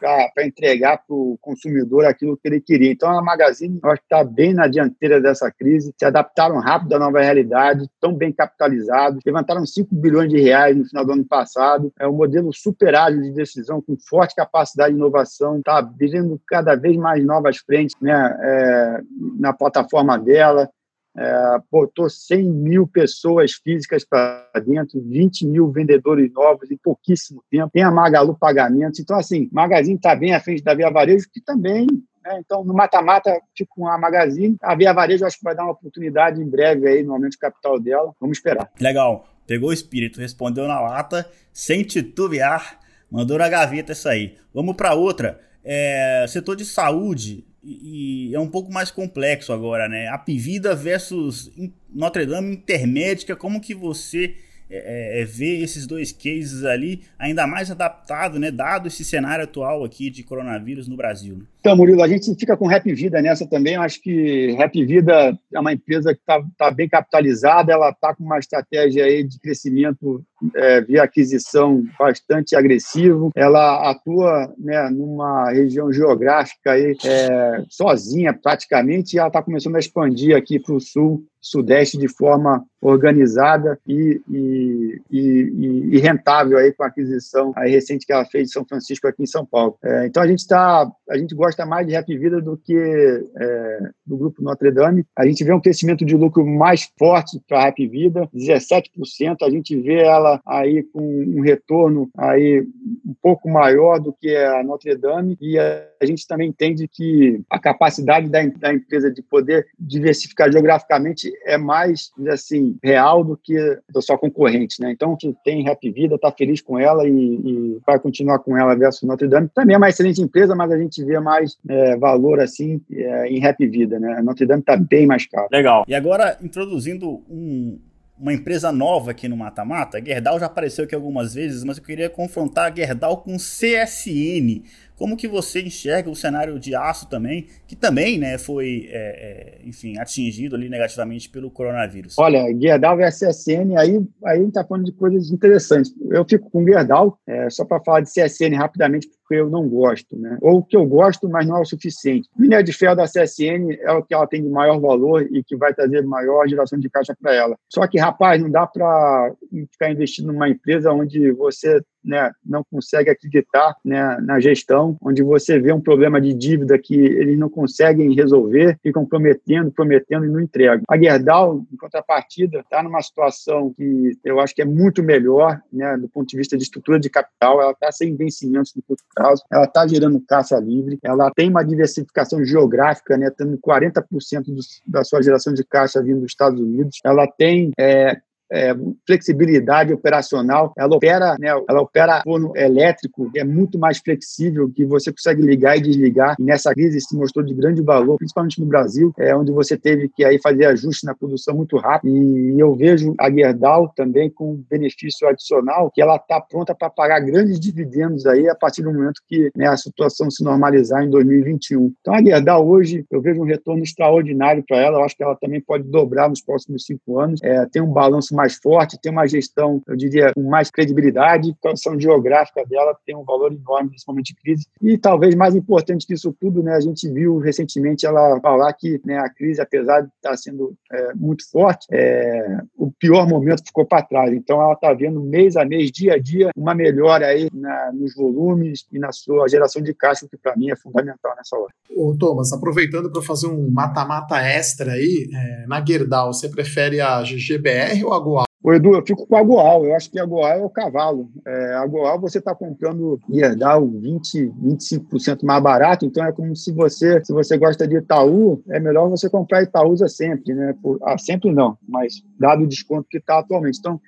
[0.00, 2.90] para entregar para o consumidor aquilo que ele queria.
[2.90, 6.94] Então, a Magazine, eu acho que está bem na dianteira dessa crise, se adaptaram rápido
[6.94, 11.24] à nova realidade, estão bem capitalizados, levantaram 5 bilhões de reais no final do ano
[11.24, 16.40] passado, é um modelo super ágil de decisão, com forte capacidade de inovação, está abrindo
[16.46, 19.00] cada vez mais novas frentes né, é,
[19.38, 20.70] na plataforma dela,
[21.16, 27.70] é, botou 100 mil pessoas físicas para dentro, 20 mil vendedores novos em pouquíssimo tempo.
[27.72, 29.00] Tem a Magalu Pagamentos.
[29.00, 31.86] Então, assim, Magazine está bem à frente da Via Varejo, que também.
[32.24, 34.56] Né, então, no mata-mata, fico com a Magazine.
[34.62, 37.38] A Via Varejo acho que vai dar uma oportunidade em breve aí no aumento de
[37.38, 38.12] capital dela.
[38.20, 38.70] Vamos esperar.
[38.80, 39.26] Legal.
[39.46, 42.78] Pegou o espírito, respondeu na lata, sem titubear,
[43.10, 44.36] mandou na gaveta isso aí.
[44.54, 45.40] Vamos para outra.
[45.64, 50.08] É, setor de saúde, e, é um pouco mais complexo agora, né?
[50.08, 51.50] A Pivida versus
[51.92, 54.34] Notre Dame Intermédica, como que você
[54.70, 59.42] é, é, é, ver esses dois cases ali ainda mais adaptado, né, dado esse cenário
[59.42, 61.38] atual aqui de coronavírus no Brasil.
[61.38, 61.44] Né?
[61.60, 63.74] Então, Murilo, a gente fica com Rap Vida nessa também.
[63.74, 68.14] Eu acho que Rap Vida é uma empresa que está tá bem capitalizada, ela está
[68.14, 73.30] com uma estratégia aí de crescimento é, via aquisição bastante agressivo.
[73.36, 79.80] Ela atua né, numa região geográfica aí, é, sozinha praticamente, e ela está começando a
[79.80, 86.72] expandir aqui para o sul Sudeste de forma organizada e, e, e, e, rentável aí
[86.72, 89.78] com a aquisição aí recente que ela fez de São Francisco aqui em São Paulo.
[89.82, 93.78] É, então a gente está, a gente gosta mais de Rap Vida do que é,
[94.06, 95.04] do grupo Notre Dame.
[95.16, 99.36] A gente vê um crescimento de lucro mais forte para a Rap Vida, 17%.
[99.42, 102.60] A gente vê ela aí com um retorno aí
[103.06, 107.40] um pouco maior do que a Notre Dame e a, a gente também entende que
[107.48, 113.56] a capacidade da, da empresa de poder diversificar geograficamente é mais, assim, real do que
[113.92, 114.90] da sua concorrente, né?
[114.90, 118.74] Então, que tem Rap Vida, está feliz com ela e, e, vai continuar com ela
[118.74, 119.50] versus Notre Dame.
[119.54, 123.40] Também é uma excelente empresa, mas a gente vê mais é, valor, assim, é, em
[123.40, 124.14] Rap Vida, né?
[124.18, 125.48] A Notre Dame está bem mais caro.
[125.50, 125.84] Legal.
[125.86, 127.78] E agora, introduzindo um,
[128.20, 129.96] uma empresa nova aqui no Mata-Mata.
[129.96, 134.62] A Gerdau já apareceu aqui algumas vezes, mas eu queria confrontar a Gerdau com CSN.
[134.94, 139.66] como que você enxerga o cenário de aço também, que também né, foi, é, é,
[139.66, 142.18] enfim, atingido ali negativamente pelo coronavírus?
[142.18, 145.90] Olha, Gerdau versus CSN, aí, aí a gente está falando de coisas interessantes.
[146.10, 150.38] Eu fico com Gerdau, é, só para falar de CSN rapidamente, eu não gosto, né?
[150.40, 152.28] Ou que eu gosto, mas não é o suficiente.
[152.36, 155.42] O minério de ferro da CSN é o que ela tem de maior valor e
[155.42, 157.56] que vai trazer maior geração de caixa para ela.
[157.68, 159.32] Só que, rapaz, não dá para
[159.72, 165.58] ficar investindo numa empresa onde você né, não consegue acreditar né, na gestão, onde você
[165.58, 170.40] vê um problema de dívida que eles não conseguem resolver, ficam prometendo, prometendo e não
[170.40, 170.84] entregam.
[170.88, 175.96] A Gerdau, em contrapartida, está numa situação que eu acho que é muito melhor, né,
[175.96, 179.02] do ponto de vista de estrutura de capital, ela está sem vencimentos no curto
[179.50, 185.04] ela está gerando caixa livre, ela tem uma diversificação geográfica, né, tendo 40% do, da
[185.04, 188.20] sua geração de caixa vindo dos Estados Unidos, ela tem é,
[188.52, 188.74] é,
[189.06, 190.72] flexibilidade operacional.
[190.76, 195.76] Ela opera, né, ela opera forno elétrico, é muito mais flexível, que você consegue ligar
[195.76, 196.36] e desligar.
[196.38, 200.08] E nessa crise se mostrou de grande valor, principalmente no Brasil, é onde você teve
[200.08, 202.16] que aí fazer ajustes na produção muito rápido.
[202.16, 207.20] E eu vejo a Gerdau também com benefício adicional, que ela está pronta para pagar
[207.20, 211.92] grandes dividendos aí a partir do momento que né, a situação se normalizar em 2021.
[212.00, 214.98] Então a Gerdau hoje eu vejo um retorno extraordinário para ela.
[214.98, 217.40] Eu acho que ela também pode dobrar nos próximos cinco anos.
[217.42, 221.68] É, tem um balanço mais forte, tem uma gestão, eu diria, com mais credibilidade, a
[221.68, 224.66] posição geográfica dela tem um valor enorme nesse momento de crise.
[224.80, 229.00] E talvez mais importante que isso tudo, né, a gente viu recentemente ela falar que
[229.04, 233.84] né, a crise, apesar de estar sendo é, muito forte, é, o pior momento ficou
[233.84, 234.32] para trás.
[234.32, 238.14] Então ela está vendo mês a mês, dia a dia, uma melhora aí na, nos
[238.14, 241.72] volumes e na sua geração de caixa, que para mim é fundamental nessa hora.
[241.94, 247.22] Ô, Thomas, aproveitando para fazer um mata-mata extra aí, é, na Gerdau, você prefere a
[247.22, 248.20] GGBR ou a
[248.62, 249.86] O Edu, eu fico com a Goal.
[249.86, 251.30] Eu acho que a Goal é o cavalo.
[251.46, 256.70] É, a Goal você está comprando Gerdau 20, 25% mais barato, então é como se
[256.70, 260.74] você, se você gosta de Itaú, é melhor você comprar Itaúsa sempre, né?
[260.82, 263.78] Por, ah, sempre não, mas dado o desconto que está atualmente.
[263.78, 263.98] Então,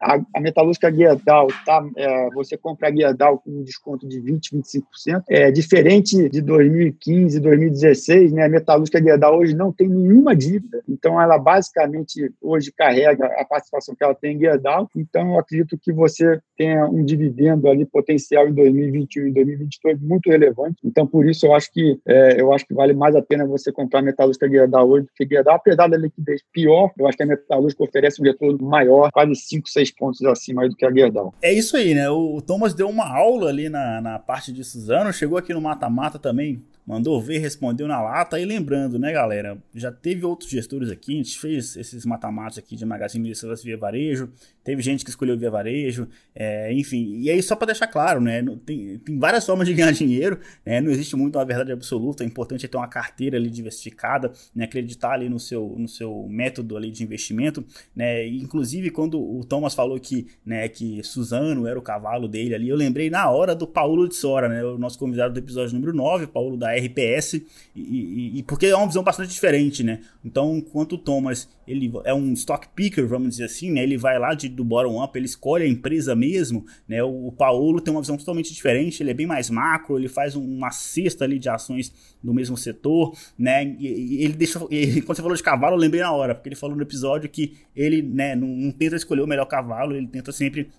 [0.00, 4.56] a, a metalúrgica Gerdau, tá, é, você compra a Gerdau com um desconto de 20,
[4.56, 5.24] 25%.
[5.28, 8.44] É diferente de 2015, 2016, né?
[8.44, 13.95] A metalúrgica Gerdau hoje não tem nenhuma dívida, então ela basicamente hoje carrega a participação
[13.96, 14.88] que ela tem em Gerdau.
[14.96, 20.30] Então, eu acredito que você tenha um dividendo ali potencial em 2021 e 2022 muito
[20.30, 20.76] relevante.
[20.84, 23.72] Então, por isso, eu acho que é, eu acho que vale mais a pena você
[23.72, 25.56] comprar a metalúrgica Gerdau hoje do que Gerdau.
[25.56, 29.68] Apesar da liquidez pior, eu acho que a metalúrgica oferece um retorno maior, quase 5,
[29.68, 31.34] 6 pontos acima do que a Gerdau.
[31.42, 32.08] É isso aí, né?
[32.10, 36.18] O Thomas deu uma aula ali na, na parte de Suzano, chegou aqui no mata-mata
[36.18, 38.38] também, mandou ver, respondeu na lata.
[38.38, 42.76] E lembrando, né, galera, já teve outros gestores aqui, a gente fez esses matamatos aqui
[42.76, 44.30] de Magazine Luiza via varejo,
[44.66, 47.20] teve gente que escolheu via varejo, é, enfim.
[47.20, 50.80] E aí, só para deixar claro, né, tem, tem, várias formas de ganhar dinheiro, né,
[50.80, 55.12] não existe muito uma verdade absoluta, é importante ter uma carteira ali diversificada, né, acreditar
[55.12, 57.64] ali no seu, no seu método ali de investimento,
[57.94, 62.68] né, inclusive quando o Thomas falou que, né, que Suzano era o cavalo dele ali,
[62.68, 65.94] eu lembrei na hora do Paulo de Sora, né, o nosso convidado do episódio número
[65.94, 67.44] 9, Paulo da RPS, e,
[67.76, 70.00] e, e, porque é uma visão bastante diferente, né?
[70.24, 73.82] Então, enquanto o Thomas ele é um stock picker, vamos dizer assim, né?
[73.82, 77.02] Ele vai lá de, do bottom up, ele escolhe a empresa mesmo, né?
[77.02, 80.36] O, o Paulo tem uma visão totalmente diferente, ele é bem mais macro, ele faz
[80.36, 81.92] uma cesta ali de ações
[82.22, 83.64] do mesmo setor, né?
[83.78, 86.48] E, e ele deixa, e, quando você falou de cavalo, eu lembrei na hora, porque
[86.48, 90.06] ele falou no episódio que ele, né, não, não tenta escolher o melhor cavalo, ele
[90.06, 90.70] tenta sempre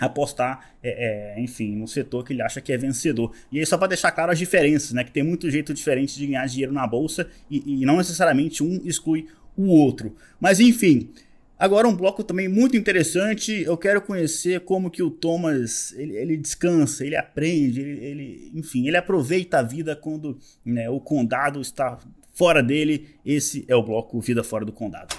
[0.00, 3.32] apostar, é, é, enfim, no setor que ele acha que é vencedor.
[3.52, 6.26] E aí só para deixar claro as diferenças, né, que tem muito jeito diferente de
[6.26, 9.28] ganhar dinheiro na bolsa e, e não necessariamente um exclui
[9.62, 10.14] o outro.
[10.40, 11.10] Mas enfim,
[11.58, 13.62] agora um bloco também muito interessante.
[13.62, 18.86] Eu quero conhecer como que o Thomas ele, ele descansa, ele aprende, ele, ele, enfim,
[18.86, 21.98] ele aproveita a vida quando né, o condado está
[22.32, 23.08] fora dele.
[23.24, 25.14] Esse é o bloco Vida Fora do Condado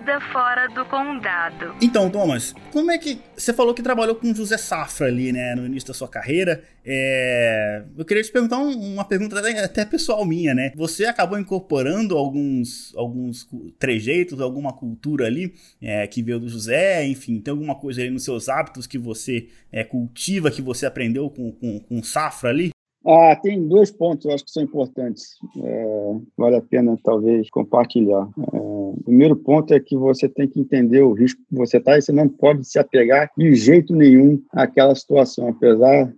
[0.00, 1.74] vida fora do condado.
[1.80, 3.20] Então, Thomas, como é que.
[3.36, 6.62] Você falou que trabalhou com José Safra ali, né, no início da sua carreira.
[6.84, 7.82] É...
[7.96, 10.72] Eu queria te perguntar uma pergunta até pessoal minha, né?
[10.74, 13.48] Você acabou incorporando alguns, alguns
[13.78, 18.24] trejeitos, alguma cultura ali é, que veio do José, enfim, tem alguma coisa aí nos
[18.24, 22.70] seus hábitos que você é, cultiva, que você aprendeu com, com, com Safra ali?
[23.06, 25.38] Ah, tem dois pontos eu acho que são importantes.
[25.56, 28.28] É, vale a pena, talvez, compartilhar.
[28.52, 31.96] É, o primeiro ponto é que você tem que entender o risco que você está
[31.96, 36.12] e você não pode se apegar de jeito nenhum àquela situação, apesar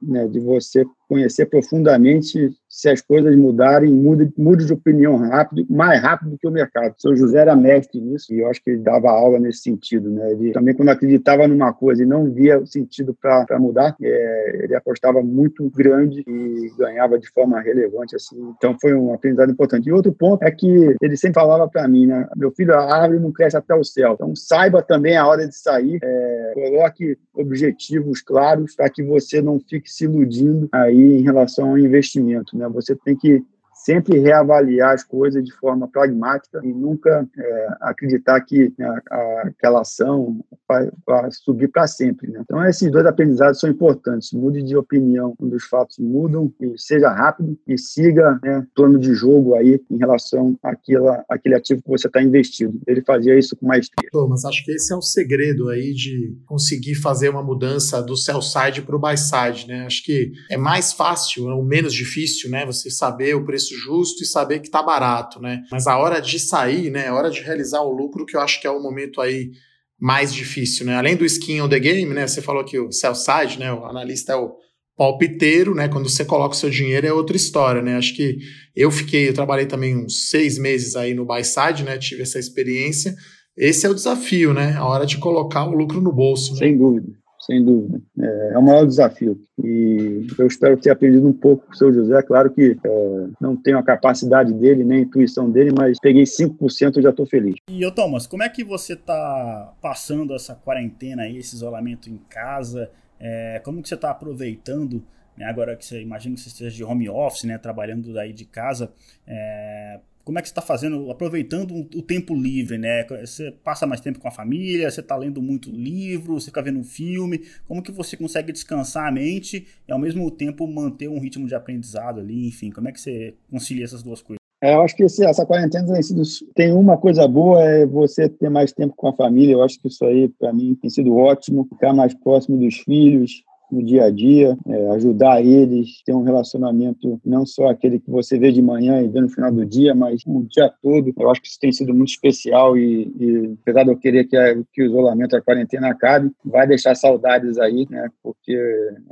[0.00, 6.00] né, de você conhecer profundamente se as coisas mudarem, mude, mude de opinião rápido, mais
[6.00, 6.94] rápido do que o mercado.
[6.96, 10.08] O seu José era mestre nisso e eu acho que ele dava aula nesse sentido.
[10.08, 10.32] Né?
[10.32, 14.74] Ele também, quando acreditava numa coisa e não via o sentido para mudar, é, ele
[14.74, 18.16] apostava muito grande e ganhava de forma relevante.
[18.16, 18.40] assim.
[18.56, 19.86] Então, foi um aprendizado importante.
[19.86, 22.26] E outro ponto é que ele sempre falava para mim, né?
[22.34, 24.14] meu filho, a árvore não cresce até o céu.
[24.14, 29.60] Então, saiba também a hora de sair, é, coloque objetivos claros para que você não
[29.60, 32.56] fique se iludindo aí em relação ao investimento.
[32.56, 32.61] Né?
[32.68, 33.42] Você tem que
[33.84, 39.80] sempre reavaliar as coisas de forma pragmática e nunca é, acreditar que a, a, aquela
[39.80, 42.30] ação vai, vai subir para sempre.
[42.30, 42.40] Né?
[42.42, 44.32] Então, esses dois aprendizados são importantes.
[44.32, 49.14] Mude de opinião quando os fatos mudam, e seja rápido e siga né, plano de
[49.14, 52.80] jogo aí em relação àquela, àquele ativo que você está investido.
[52.86, 54.08] Ele fazia isso com maestria.
[54.10, 58.42] Thomas, acho que esse é o segredo aí de conseguir fazer uma mudança do sell
[58.42, 59.66] side para o buy side.
[59.66, 59.86] Né?
[59.86, 62.64] Acho que é mais fácil, ou menos difícil, né?
[62.64, 65.62] você saber o preço preço justo e saber que está barato, né?
[65.70, 67.08] Mas a hora de sair, né?
[67.08, 69.50] A hora de realizar o lucro, que eu acho que é o momento aí
[69.98, 70.96] mais difícil, né?
[70.96, 72.26] Além do skin on the game, né?
[72.26, 73.72] Você falou que o sell side, né?
[73.72, 74.54] O analista é o
[74.96, 75.88] palpiteiro, né?
[75.88, 77.96] Quando você coloca o seu dinheiro é outra história, né?
[77.96, 78.38] Acho que
[78.74, 81.98] eu fiquei, eu trabalhei também uns seis meses aí no buy side, né?
[81.98, 83.14] Tive essa experiência.
[83.56, 84.74] Esse é o desafio, né?
[84.76, 86.52] A hora de colocar o lucro no bolso.
[86.52, 86.58] Né?
[86.58, 88.00] Sem dúvida sem dúvida.
[88.20, 89.38] É, é, o maior desafio.
[89.62, 92.22] E eu espero ter aprendido um pouco com o seu José.
[92.22, 96.98] Claro que é, não tenho a capacidade dele, nem a intuição dele, mas peguei 5%
[96.98, 97.56] e já estou feliz.
[97.68, 102.18] E, ô Thomas, como é que você está passando essa quarentena aí, esse isolamento em
[102.28, 102.90] casa?
[103.18, 105.04] É, como que você está aproveitando,
[105.36, 108.44] né, agora que você imagina que você esteja de home office, né, trabalhando daí de
[108.44, 108.92] casa,
[109.26, 113.06] é, como é que você está fazendo, aproveitando o tempo livre, né?
[113.20, 116.78] Você passa mais tempo com a família, você está lendo muito livro, você fica vendo
[116.78, 121.18] um filme, como que você consegue descansar a mente e ao mesmo tempo manter um
[121.18, 124.42] ritmo de aprendizado ali, enfim, como é que você concilia essas duas coisas?
[124.62, 126.22] É, eu acho que esse, essa quarentena tem, sido,
[126.54, 129.54] tem uma coisa boa, é você ter mais tempo com a família.
[129.54, 131.64] Eu acho que isso aí, para mim, tem sido ótimo.
[131.64, 133.42] Ficar mais próximo dos filhos,
[133.72, 138.38] no dia a dia, é, ajudar eles, ter um relacionamento não só aquele que você
[138.38, 141.12] vê de manhã e vê no final do dia, mas o dia todo.
[141.18, 144.36] Eu acho que isso tem sido muito especial e, e apesar de eu querer que,
[144.36, 148.08] a, que o isolamento, a quarentena acabe, vai deixar saudades aí, né?
[148.22, 148.54] Porque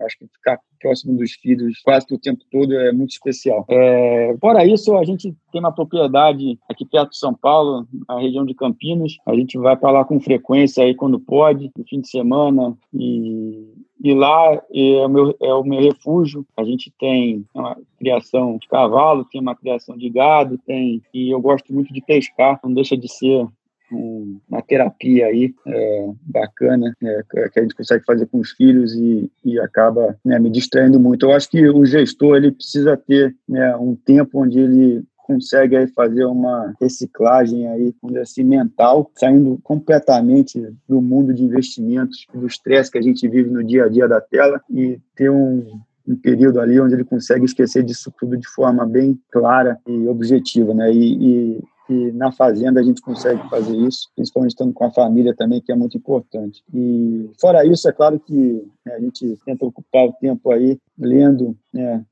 [0.01, 3.65] acho que ficar próximo dos filhos quase que o tempo todo é muito especial.
[3.69, 8.45] É, fora isso, a gente tem uma propriedade aqui perto de São Paulo, na região
[8.45, 9.13] de Campinas.
[9.27, 13.73] A gente vai para lá com frequência aí quando pode, no fim de semana e
[14.03, 16.47] e lá é o, meu, é o meu refúgio.
[16.57, 21.41] A gente tem uma criação de cavalo, tem uma criação de gado, tem e eu
[21.41, 22.59] gosto muito de pescar.
[22.65, 23.47] Não deixa de ser
[23.93, 27.23] uma terapia aí é, bacana é,
[27.53, 31.27] que a gente consegue fazer com os filhos e, e acaba né, me distraindo muito.
[31.27, 35.87] Eu acho que o gestor ele precisa ter né, um tempo onde ele consegue aí
[35.87, 42.99] fazer uma reciclagem aí, assim, mental, saindo completamente do mundo de investimentos, do estresse que
[42.99, 46.81] a gente vive no dia a dia da tela e ter um, um período ali
[46.81, 50.93] onde ele consegue esquecer disso tudo de forma bem clara e objetiva, né?
[50.93, 55.33] E, e, e, na fazenda a gente consegue fazer isso, principalmente estando com a família
[55.33, 56.61] também, que é muito importante.
[56.75, 61.57] E fora isso, é claro que né, a gente tenta ocupar o tempo aí lendo
[61.73, 62.05] né,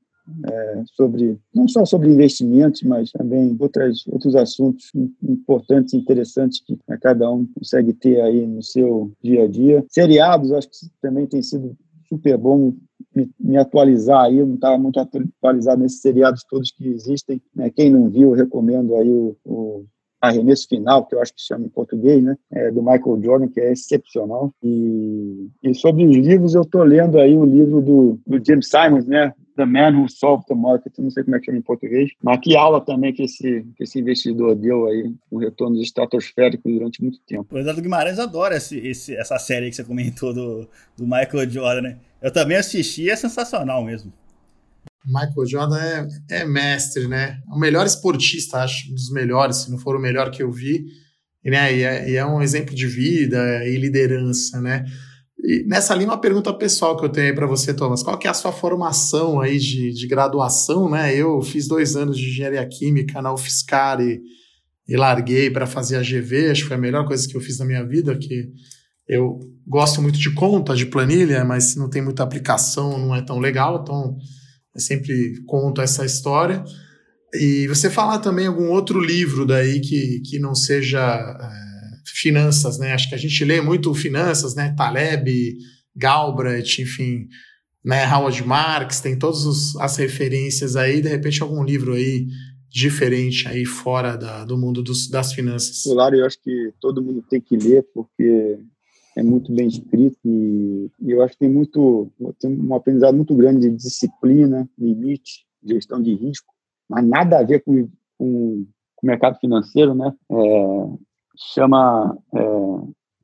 [0.49, 4.91] é, sobre não só sobre investimentos, mas também outras, outros assuntos
[5.23, 9.85] importantes interessantes que né, cada um consegue ter aí no seu dia a dia.
[9.89, 11.75] Seriados, acho que também tem sido
[12.07, 12.73] super bom
[13.15, 17.41] me, me atualizar aí, eu não estava muito atualizado nesses seriados todos que existem.
[17.55, 17.69] Né?
[17.69, 19.85] Quem não viu, recomendo aí o, o
[20.21, 22.35] Arremesso Final, que eu acho que chama em português, né?
[22.51, 24.53] É, do Michael Jordan, que é excepcional.
[24.61, 29.05] E, e sobre os livros, eu estou lendo aí o livro do, do James Simons,
[29.05, 29.33] né?
[29.59, 32.39] The Man Who Solved the Market, não sei como é que chama em português, mas
[32.39, 37.19] que aula também que esse, que esse investidor deu aí, um retorno estratosférico durante muito
[37.27, 37.53] tempo.
[37.53, 41.81] O Eduardo Guimarães adora esse, esse, essa série que você comentou do, do Michael Jordan,
[41.81, 41.97] né?
[42.21, 44.13] Eu também assisti, é sensacional mesmo.
[45.05, 46.07] Michael Jordan é,
[46.41, 47.41] é mestre, né?
[47.51, 50.85] O melhor esportista, acho, um dos melhores, se não for o melhor que eu vi,
[51.43, 51.75] né?
[51.75, 54.85] E é, e é um exemplo de vida e liderança, né?
[55.41, 58.03] E nessa linha, uma pergunta pessoal que eu tenho aí para você, Thomas.
[58.03, 61.15] Qual que é a sua formação aí de, de graduação, né?
[61.15, 64.21] Eu fiz dois anos de engenharia química na UFSCar e,
[64.87, 66.49] e larguei para fazer a GV.
[66.51, 68.49] Acho que foi a melhor coisa que eu fiz na minha vida, que
[69.07, 73.39] eu gosto muito de conta, de planilha, mas não tem muita aplicação, não é tão
[73.39, 73.81] legal.
[73.81, 74.17] Então,
[74.75, 76.63] eu sempre conto essa história.
[77.33, 81.68] E você falar também algum outro livro daí que, que não seja é,
[82.11, 82.93] finanças, né?
[82.93, 84.73] Acho que a gente lê muito finanças, né?
[84.77, 85.57] Taleb,
[85.95, 87.27] Galbraith, enfim.
[87.83, 92.27] né, Howard Marks, tem todas as referências aí, de repente algum livro aí
[92.69, 95.83] diferente aí fora da, do mundo dos, das finanças.
[95.83, 98.59] Claro, eu acho que todo mundo tem que ler, porque
[99.17, 103.35] é muito bem escrito e, e eu acho que tem muito tem um aprendizado muito
[103.35, 106.53] grande de disciplina, limite, gestão de risco,
[106.87, 110.13] mas nada a ver com, com, com o mercado financeiro, né?
[110.31, 110.35] É,
[111.53, 112.39] chama é,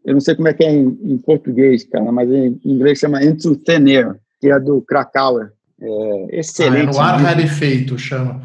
[0.05, 3.23] eu não sei como é que é em, em, português, cara, mas em inglês chama
[3.23, 5.51] Into Thin Air, que é do Krakauer.
[5.81, 6.89] É, excelente.
[6.89, 8.41] Ah, é no ar rarefeito, chama.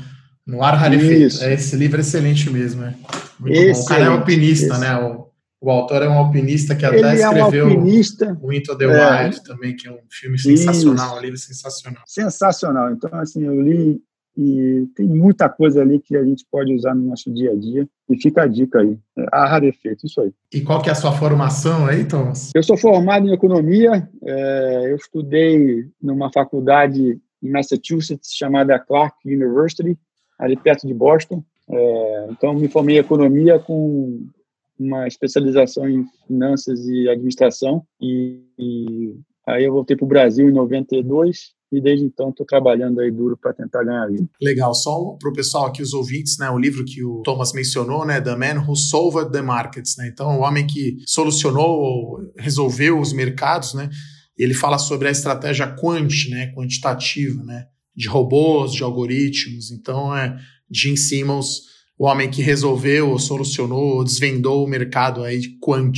[0.47, 1.45] No ar rarefeito.
[1.45, 2.83] É, esse livro é excelente mesmo.
[2.85, 2.95] É.
[3.39, 3.81] Muito bom.
[3.81, 4.97] O cara é alpinista, né?
[4.97, 5.29] O,
[5.61, 7.85] o autor é um alpinista que até Ele escreveu é um
[8.41, 9.23] o Into the é.
[9.25, 11.17] Wild também, que é um filme sensacional, Isso.
[11.17, 12.03] um livro sensacional.
[12.07, 12.93] Sensacional.
[12.93, 14.01] Então, assim, eu li
[14.37, 17.89] e tem muita coisa ali que a gente pode usar no nosso dia a dia.
[18.09, 18.99] E fica a dica aí.
[19.19, 20.33] É, a rarefeito, isso aí.
[20.53, 22.51] E qual que é a sua formação aí, Thomas?
[22.55, 24.09] Eu sou formado em economia.
[24.23, 29.99] É, eu estudei numa faculdade em Massachusetts chamada Clark University,
[30.39, 31.43] ali perto de Boston.
[31.69, 34.27] É, então, me formei em economia com
[34.79, 37.85] uma especialização em finanças e administração.
[38.01, 39.15] E, e
[39.47, 43.37] aí eu voltei para o Brasil em 92 e desde então estou trabalhando aí duro
[43.37, 44.29] para tentar ganhar vida.
[44.43, 48.05] Legal, só para o pessoal aqui, os ouvintes, né, o livro que o Thomas mencionou,
[48.05, 53.13] né, The Man Who Solved the Markets, né, então o homem que solucionou, resolveu os
[53.13, 53.89] mercados, né,
[54.37, 60.37] ele fala sobre a estratégia quant, né, quantitativa, né, de robôs, de algoritmos, então é
[60.71, 65.93] Jim Simmons, o homem que resolveu, solucionou, desvendou o mercado aí de quant.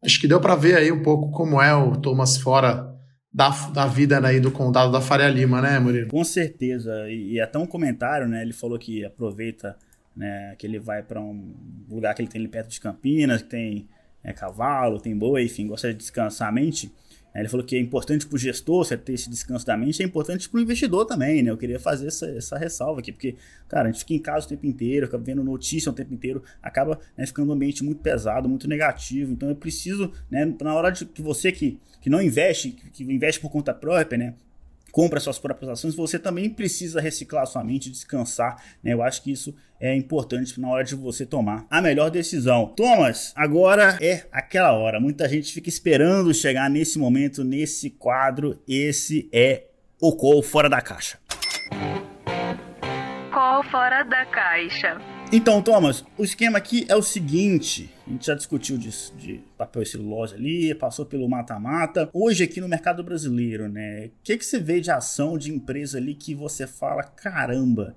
[0.00, 2.88] Acho que deu para ver aí um pouco como é o Thomas fora
[3.32, 6.08] da, da vida aí do condado da Faria Lima, né, Murilo?
[6.08, 7.08] Com certeza.
[7.10, 8.42] E, e até um comentário, né?
[8.42, 9.76] Ele falou que aproveita,
[10.16, 10.54] né?
[10.58, 11.54] Que ele vai para um
[11.88, 13.88] lugar que ele tem ali perto de Campinas, que tem
[14.24, 16.92] é, cavalo, tem boi, enfim, gosta de descansar a mente.
[17.34, 20.06] Ele falou que é importante para o gestor você ter esse descanso da mente, é
[20.06, 21.50] importante para o investidor também, né?
[21.50, 23.36] Eu queria fazer essa, essa ressalva aqui, porque,
[23.68, 26.42] cara, a gente fica em casa o tempo inteiro, acaba vendo notícia o tempo inteiro,
[26.62, 29.32] acaba né, ficando um ambiente muito pesado, muito negativo.
[29.32, 31.78] Então eu preciso, né, na hora de que você que,
[32.08, 34.34] que não investe, que investe por conta própria, né?
[34.90, 38.56] compra suas próprias ações, você também precisa reciclar sua mente, descansar.
[38.82, 38.94] Né?
[38.94, 42.72] Eu acho que isso é importante na hora de você tomar a melhor decisão.
[42.74, 44.98] Thomas, agora é aquela hora.
[44.98, 48.58] Muita gente fica esperando chegar nesse momento, nesse quadro.
[48.66, 49.64] Esse é
[50.00, 51.18] o Call Fora da Caixa.
[53.30, 55.17] Call Fora da Caixa.
[55.30, 59.82] Então, Thomas, o esquema aqui é o seguinte: a gente já discutiu de, de papel
[59.82, 62.08] e celulose ali, passou pelo mata-mata.
[62.14, 64.06] Hoje, aqui no mercado brasileiro, né?
[64.06, 67.94] O que, que você vê de ação de empresa ali que você fala, caramba,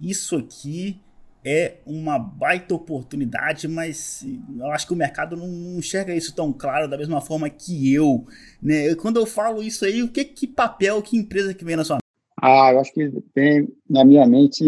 [0.00, 0.98] isso aqui
[1.44, 4.26] é uma baita oportunidade, mas
[4.58, 8.24] eu acho que o mercado não enxerga isso tão claro da mesma forma que eu,
[8.62, 8.94] né?
[8.94, 11.98] Quando eu falo isso aí, o que que papel, que empresa que vem na sua?
[12.40, 14.64] Ah, eu acho que tem na minha mente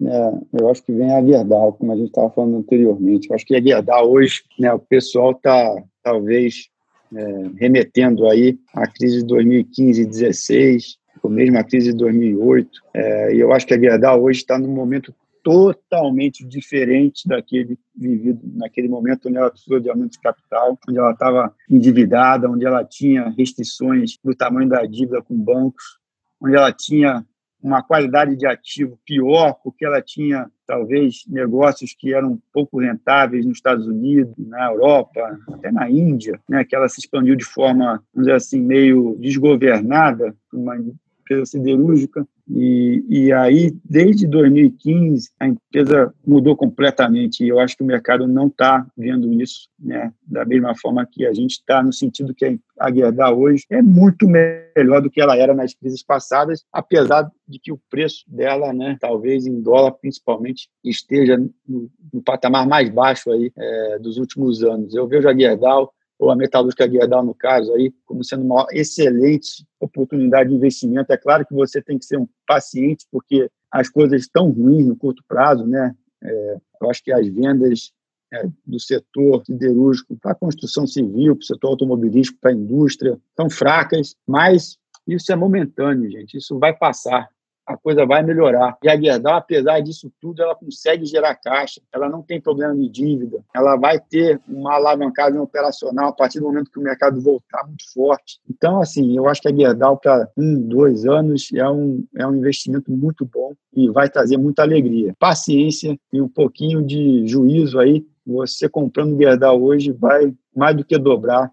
[0.00, 3.28] é, eu acho que vem a Gerdau, como a gente estava falando anteriormente.
[3.28, 6.68] Eu acho que a Gerdau hoje, né, o pessoal está talvez
[7.14, 12.70] é, remetendo aí à crise de 2015 e 2016, ou mesmo a crise de 2008.
[12.94, 18.40] É, e eu acho que a Gerdau hoje está num momento totalmente diferente daquele vivido
[18.54, 22.84] naquele momento onde ela precisou de aumento de capital, onde ela estava endividada, onde ela
[22.84, 25.98] tinha restrições do tamanho da dívida com bancos,
[26.40, 27.26] onde ela tinha
[27.62, 33.58] uma qualidade de ativo pior, porque ela tinha talvez negócios que eram pouco rentáveis nos
[33.58, 38.26] Estados Unidos, na Europa, até na Índia, né, que ela se expandiu de forma, vamos
[38.26, 40.76] dizer assim, meio desgovernada, uma
[41.22, 47.44] empresa siderúrgica, e, e aí, desde 2015, a empresa mudou completamente.
[47.44, 51.24] E eu acho que o mercado não está vendo isso né, da mesma forma que
[51.24, 55.36] a gente está, no sentido que a Gerdau hoje é muito melhor do que ela
[55.36, 60.68] era nas crises passadas, apesar de que o preço dela, né, talvez em dólar principalmente,
[60.84, 64.94] esteja no, no patamar mais baixo aí, é, dos últimos anos.
[64.94, 65.92] Eu vejo a Gerdau
[66.22, 71.12] ou a metalúrgica Gerdau, no caso, aí, como sendo uma excelente oportunidade de investimento.
[71.12, 74.94] É claro que você tem que ser um paciente, porque as coisas estão ruins no
[74.94, 75.92] curto prazo, né?
[76.22, 77.92] É, eu acho que as vendas
[78.32, 83.18] é, do setor siderúrgico para a construção civil, para o setor automobilístico, para a indústria,
[83.30, 86.36] estão fracas, mas isso é momentâneo, gente.
[86.36, 87.28] Isso vai passar
[87.66, 88.76] a coisa vai melhorar.
[88.82, 92.88] E a Gerdau, apesar disso tudo, ela consegue gerar caixa, ela não tem problema de
[92.88, 97.64] dívida, ela vai ter uma alavancagem operacional a partir do momento que o mercado voltar
[97.66, 98.40] muito forte.
[98.50, 102.34] Então, assim, eu acho que a Gerdau para um, dois anos é um, é um
[102.34, 105.14] investimento muito bom e vai trazer muita alegria.
[105.18, 110.98] Paciência e um pouquinho de juízo aí, você comprando Gerdau hoje vai mais do que
[110.98, 111.50] dobrar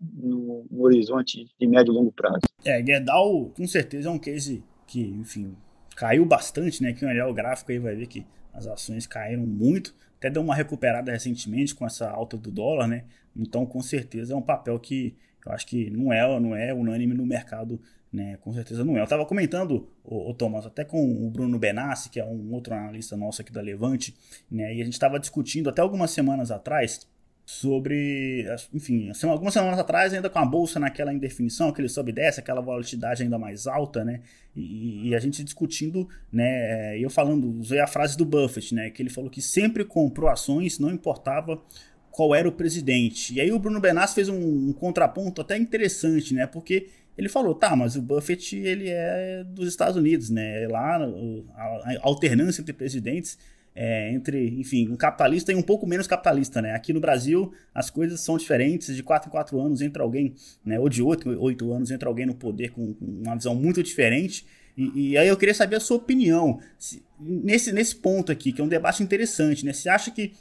[0.00, 2.40] no, no horizonte de médio e longo prazo.
[2.64, 5.56] É, Gerdau com certeza é um case que, enfim,
[5.94, 6.92] caiu bastante, né?
[6.92, 10.54] Quem olhar o gráfico aí vai ver que as ações caíram muito, até deu uma
[10.54, 13.04] recuperada recentemente com essa alta do dólar, né?
[13.34, 15.14] Então, com certeza é um papel que
[15.44, 17.80] eu acho que não é, não é unânime no mercado,
[18.12, 18.36] né?
[18.40, 19.00] Com certeza não é.
[19.00, 23.16] Eu estava comentando, o, Thomas, até com o Bruno Benassi, que é um outro analista
[23.16, 24.14] nosso aqui da Levante,
[24.50, 24.74] né?
[24.74, 27.06] E a gente estava discutindo até algumas semanas atrás
[27.48, 28.44] sobre,
[28.74, 32.60] enfim, algumas semanas atrás ainda com a bolsa naquela indefinição, aquele sobe e desce, aquela
[32.60, 34.20] volatilidade ainda mais alta, né?
[34.54, 36.98] E, e, a gente discutindo, né?
[36.98, 38.90] E eu falando, usei a frase do Buffett, né?
[38.90, 41.62] Que ele falou que sempre comprou ações, não importava
[42.10, 43.34] qual era o presidente.
[43.34, 46.48] E aí o Bruno Benassi fez um, um contraponto até interessante, né?
[46.48, 50.66] Porque ele falou, tá, mas o Buffett ele é dos Estados Unidos, né?
[50.66, 53.38] Lá a alternância entre presidentes
[53.78, 56.74] é, entre, enfim, um capitalista e um pouco menos capitalista, né?
[56.74, 60.34] Aqui no Brasil as coisas são diferentes, de 4 em 4 anos entra alguém,
[60.64, 60.80] né?
[60.80, 63.82] Ou de 8 em 8 anos entra alguém no poder com, com uma visão muito
[63.82, 64.46] diferente.
[64.74, 68.62] E, e, aí eu queria saber a sua opinião se, nesse, nesse ponto aqui, que
[68.62, 69.74] é um debate interessante, né?
[69.74, 70.32] Você acha que,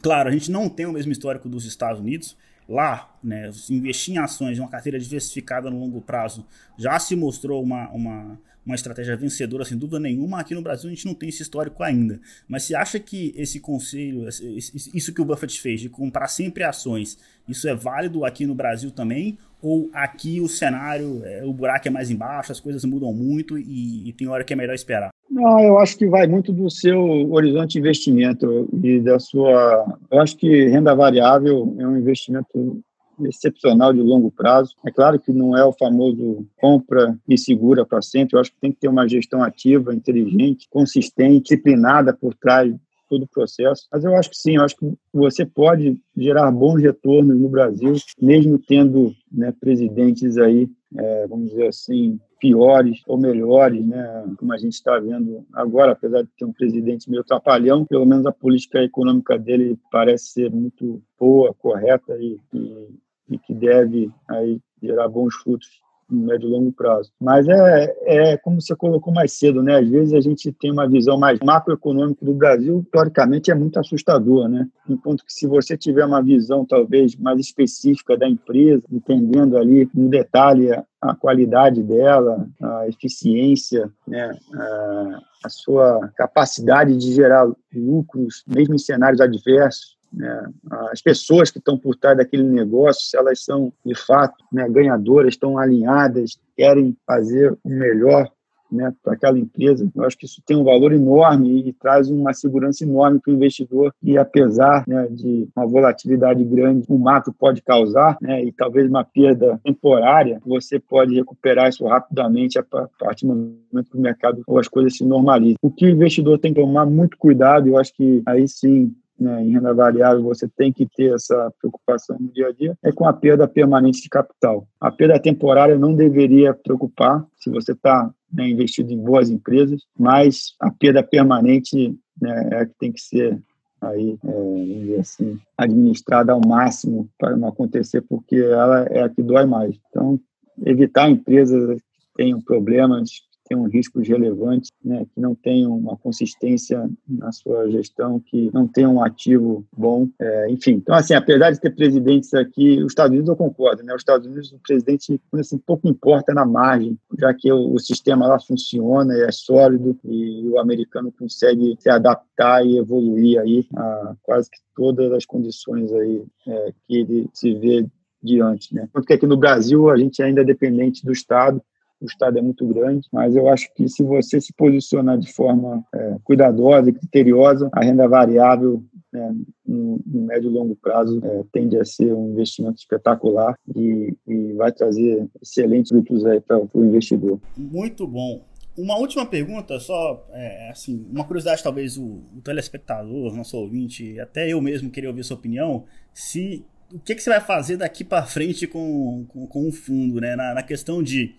[0.00, 2.36] claro, a gente não tem o mesmo histórico dos Estados Unidos,
[2.68, 6.46] lá, né, investir em ações, uma carteira diversificada no longo prazo,
[6.76, 8.38] já se mostrou uma, uma,
[8.68, 10.40] uma estratégia vencedora, sem dúvida nenhuma.
[10.40, 12.20] Aqui no Brasil a gente não tem esse histórico ainda.
[12.46, 17.18] Mas você acha que esse conselho, isso que o Buffett fez, de comprar sempre ações,
[17.48, 19.38] isso é válido aqui no Brasil também?
[19.60, 24.08] Ou aqui o cenário, é, o buraco é mais embaixo, as coisas mudam muito e,
[24.08, 25.10] e tem hora que é melhor esperar?
[25.30, 27.00] Não, eu acho que vai muito do seu
[27.32, 29.98] horizonte de investimento e da sua.
[30.10, 32.82] Eu acho que renda variável é um investimento
[33.26, 34.74] excepcional de longo prazo.
[34.86, 38.36] É claro que não é o famoso compra e segura para sempre.
[38.36, 42.74] Eu acho que tem que ter uma gestão ativa, inteligente, consistente, disciplinada por trás
[43.08, 43.88] todo o processo.
[43.90, 47.94] Mas eu acho que sim, eu acho que você pode gerar bons retornos no Brasil,
[48.20, 54.24] mesmo tendo né, presidentes aí, é, vamos dizer assim, piores ou melhores, né?
[54.38, 58.26] Como a gente está vendo agora, apesar de ter um presidente meio trapalhão, pelo menos
[58.26, 62.88] a política econômica dele parece ser muito boa, correta e, e
[63.30, 65.68] e que deve aí gerar bons frutos
[66.10, 67.10] no médio e longo prazo.
[67.20, 69.78] Mas é, é como você colocou mais cedo, né?
[69.78, 74.48] Às vezes a gente tem uma visão mais macroeconômica do Brasil, teoricamente é muito assustador,
[74.48, 74.66] né?
[74.88, 80.08] Enquanto que se você tiver uma visão talvez mais específica da empresa, entendendo ali no
[80.08, 84.36] detalhe a qualidade dela, a eficiência, né?
[84.54, 90.50] a, a sua capacidade de gerar lucros, mesmo em cenários adversos, né,
[90.90, 95.34] as pessoas que estão por trás daquele negócio, se elas são de fato né, ganhadoras,
[95.34, 98.30] estão alinhadas, querem fazer o melhor
[98.70, 99.90] né, para aquela empresa.
[99.94, 103.34] Eu acho que isso tem um valor enorme e traz uma segurança enorme para o
[103.34, 103.92] investidor.
[104.02, 109.04] E apesar né, de uma volatilidade grande, o macro pode causar, né, e talvez uma
[109.04, 114.58] perda temporária, você pode recuperar isso rapidamente a partir do momento que o mercado ou
[114.58, 115.56] as coisas se normalizam.
[115.62, 119.44] O que o investidor tem que tomar muito cuidado, eu acho que aí sim né,
[119.44, 123.06] em renda variável você tem que ter essa preocupação no dia a dia, é com
[123.06, 124.66] a perda permanente de capital.
[124.80, 130.54] A perda temporária não deveria preocupar se você está né, investido em boas empresas, mas
[130.60, 133.42] a perda permanente né, é a que tem que ser
[133.80, 139.46] aí, é, assim, administrada ao máximo para não acontecer, porque ela é a que dói
[139.46, 139.76] mais.
[139.88, 140.18] Então,
[140.64, 143.10] evitar empresas que tenham problemas
[143.48, 148.96] tenham riscos relevantes, né, que não tenham uma consistência na sua gestão, que não tenham
[148.96, 150.72] um ativo bom, é, enfim.
[150.72, 154.26] Então, assim, apesar de ter presidentes aqui, os Estados Unidos eu concordo, né, os Estados
[154.26, 159.14] Unidos o presidente assim, pouco importa na margem, já que o, o sistema lá funciona,
[159.14, 165.10] é sólido e o americano consegue se adaptar e evoluir aí a quase que todas
[165.12, 167.86] as condições aí é, que ele se vê
[168.22, 168.88] diante, né?
[168.92, 171.62] Porque aqui no Brasil a gente ainda é dependente do Estado
[172.00, 175.84] o Estado é muito grande, mas eu acho que se você se posicionar de forma
[175.94, 179.34] é, cuidadosa e criteriosa, a renda variável né,
[179.66, 184.52] no, no, médio e longo prazo é, tende a ser um investimento espetacular e, e
[184.52, 187.40] vai trazer excelentes frutos para o investidor.
[187.56, 188.42] Muito bom.
[188.76, 194.52] Uma última pergunta, só é, assim, uma curiosidade, talvez o, o telespectador, nosso ouvinte, até
[194.52, 195.84] eu mesmo queria ouvir sua opinião,
[196.14, 200.20] se o que, que você vai fazer daqui para frente com, com, com, o fundo,
[200.20, 200.36] né?
[200.36, 201.34] Na, na questão de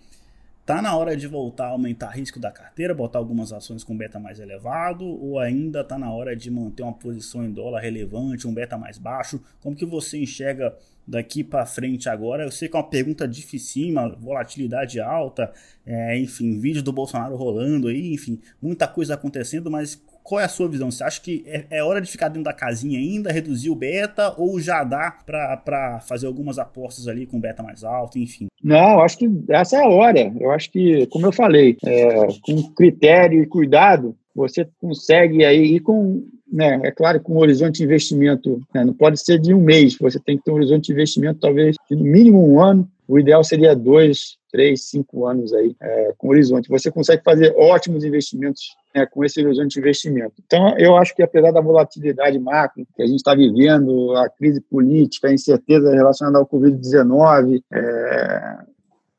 [0.70, 4.20] Tá na hora de voltar a aumentar risco da carteira, botar algumas ações com beta
[4.20, 8.54] mais elevado, ou ainda tá na hora de manter uma posição em dólar relevante, um
[8.54, 9.42] beta mais baixo?
[9.62, 10.78] Como que você enxerga
[11.08, 12.44] daqui para frente agora?
[12.44, 15.52] Eu sei que é uma pergunta dificílima, volatilidade alta,
[15.84, 20.48] é, enfim, vídeo do Bolsonaro rolando aí, enfim, muita coisa acontecendo, mas qual é a
[20.48, 20.92] sua visão?
[20.92, 24.36] Você acha que é, é hora de ficar dentro da casinha ainda, reduzir o beta,
[24.38, 28.46] ou já dá para fazer algumas apostas ali com beta mais alto, enfim?
[28.64, 30.32] Não, acho que essa é a hora.
[30.40, 35.80] Eu acho que, como eu falei, é, com critério e cuidado, você consegue aí ir
[35.80, 39.60] com, né, é claro, com um horizonte de investimento, né, não pode ser de um
[39.60, 42.88] mês, você tem que ter um horizonte de investimento talvez de no mínimo um ano,
[43.08, 46.70] o ideal seria dois, três, cinco anos aí é, com horizonte.
[46.70, 50.34] Você consegue fazer ótimos investimentos né, com esse horizonte de investimento.
[50.46, 54.62] Então, eu acho que apesar da volatilidade macro que a gente está vivendo, a crise
[54.62, 58.58] política, a incerteza relacionada ao Covid-19, é,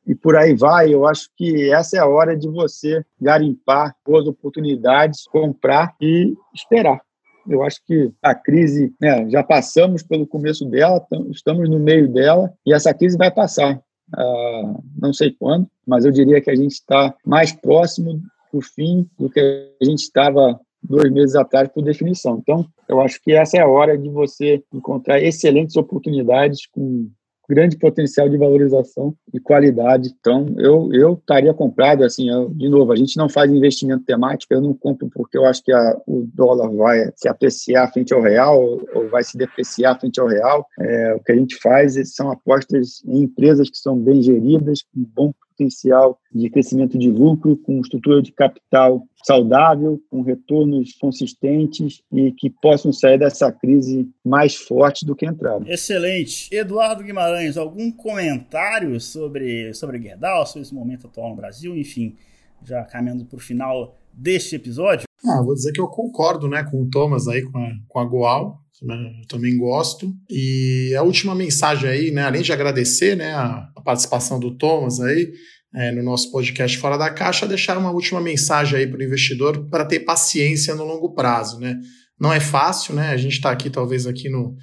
[0.06, 0.92] e por aí vai.
[0.92, 7.00] Eu acho que essa é a hora de você garimpar boas oportunidades, comprar e esperar.
[7.48, 12.52] Eu acho que a crise, né, já passamos pelo começo dela, estamos no meio dela
[12.66, 13.80] e essa crise vai passar.
[14.16, 18.20] Uh, não sei quando, mas eu diria que a gente está mais próximo
[18.52, 22.38] do fim do que a gente estava dois meses atrás por definição.
[22.42, 27.10] Então, eu acho que essa é a hora de você encontrar excelentes oportunidades com
[27.50, 30.14] grande potencial de valorização e qualidade.
[30.20, 34.54] Então, eu, eu estaria comprado, assim, eu, de novo, a gente não faz investimento temático,
[34.54, 38.22] eu não compro porque eu acho que a, o dólar vai se apreciar frente ao
[38.22, 40.64] real ou vai se depreciar frente ao real.
[40.78, 45.04] É, o que a gente faz são apostas em empresas que são bem geridas, com
[45.12, 52.32] bom potencial de crescimento de lucro, com estrutura de capital saudável, com retornos consistentes e
[52.32, 55.66] que possam sair dessa crise mais forte do que entraram.
[55.66, 56.48] Excelente.
[56.54, 61.76] Eduardo Guimarães, algum comentário sobre, sobre Gerdau, sobre esse momento atual no Brasil?
[61.76, 62.16] Enfim,
[62.64, 65.04] já caminhando para o final deste episódio?
[65.26, 68.04] Ah, vou dizer que eu concordo né, com o Thomas aí, com a, com a
[68.04, 68.58] Goal.
[68.82, 70.10] Né, eu também gosto.
[70.28, 75.30] E a última mensagem aí, né, além de agradecer né, a, participação do Thomas aí,
[75.74, 79.68] é, no nosso podcast Fora da Caixa, deixar uma última mensagem aí para o investidor
[79.68, 81.78] para ter paciência no longo prazo, né?
[82.18, 83.10] Não é fácil, né?
[83.10, 84.54] A gente está aqui talvez aqui no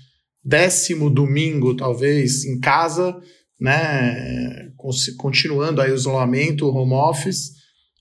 [0.43, 3.15] décimo domingo, talvez em casa,
[3.59, 4.69] né?
[5.17, 7.51] Continuando aí o isolamento, o home office.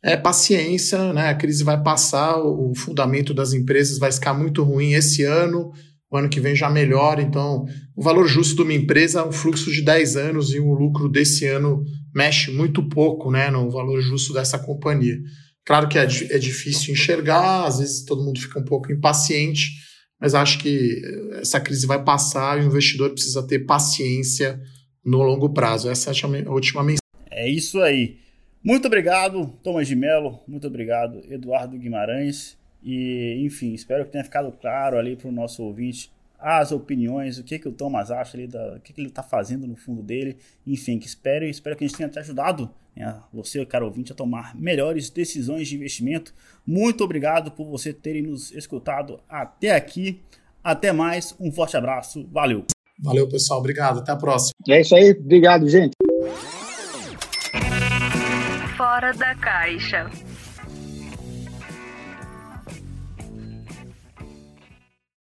[0.02, 1.30] É paciência, né?
[1.30, 5.72] A crise vai passar, o fundamento das empresas vai ficar muito ruim esse ano,
[6.16, 7.22] ano que vem já melhora.
[7.22, 10.72] Então, o valor justo de uma empresa é um fluxo de 10 anos e o
[10.72, 11.84] lucro desse ano
[12.14, 15.18] mexe muito pouco né, no valor justo dessa companhia.
[15.64, 19.72] Claro que é, é difícil enxergar, às vezes todo mundo fica um pouco impaciente,
[20.20, 21.02] mas acho que
[21.40, 24.60] essa crise vai passar e o investidor precisa ter paciência
[25.04, 25.90] no longo prazo.
[25.90, 26.14] Essa é
[26.46, 27.00] a última mensagem.
[27.30, 28.18] É isso aí.
[28.62, 30.40] Muito obrigado, Thomas de Mello.
[30.48, 32.55] Muito obrigado, Eduardo Guimarães.
[32.86, 37.42] E, enfim, espero que tenha ficado claro ali para o nosso ouvinte as opiniões, o
[37.42, 40.02] que, que o Thomas acha ali, da, o que, que ele está fazendo no fundo
[40.02, 40.36] dele.
[40.64, 44.12] Enfim, que espero e espero que a gente tenha te ajudado, né, você, caro ouvinte,
[44.12, 46.32] a tomar melhores decisões de investimento.
[46.64, 50.22] Muito obrigado por você terem nos escutado até aqui.
[50.62, 52.66] Até mais, um forte abraço, valeu.
[53.00, 54.52] Valeu, pessoal, obrigado, até a próxima.
[54.68, 55.92] É isso aí, obrigado, gente.
[58.76, 60.08] Fora da caixa.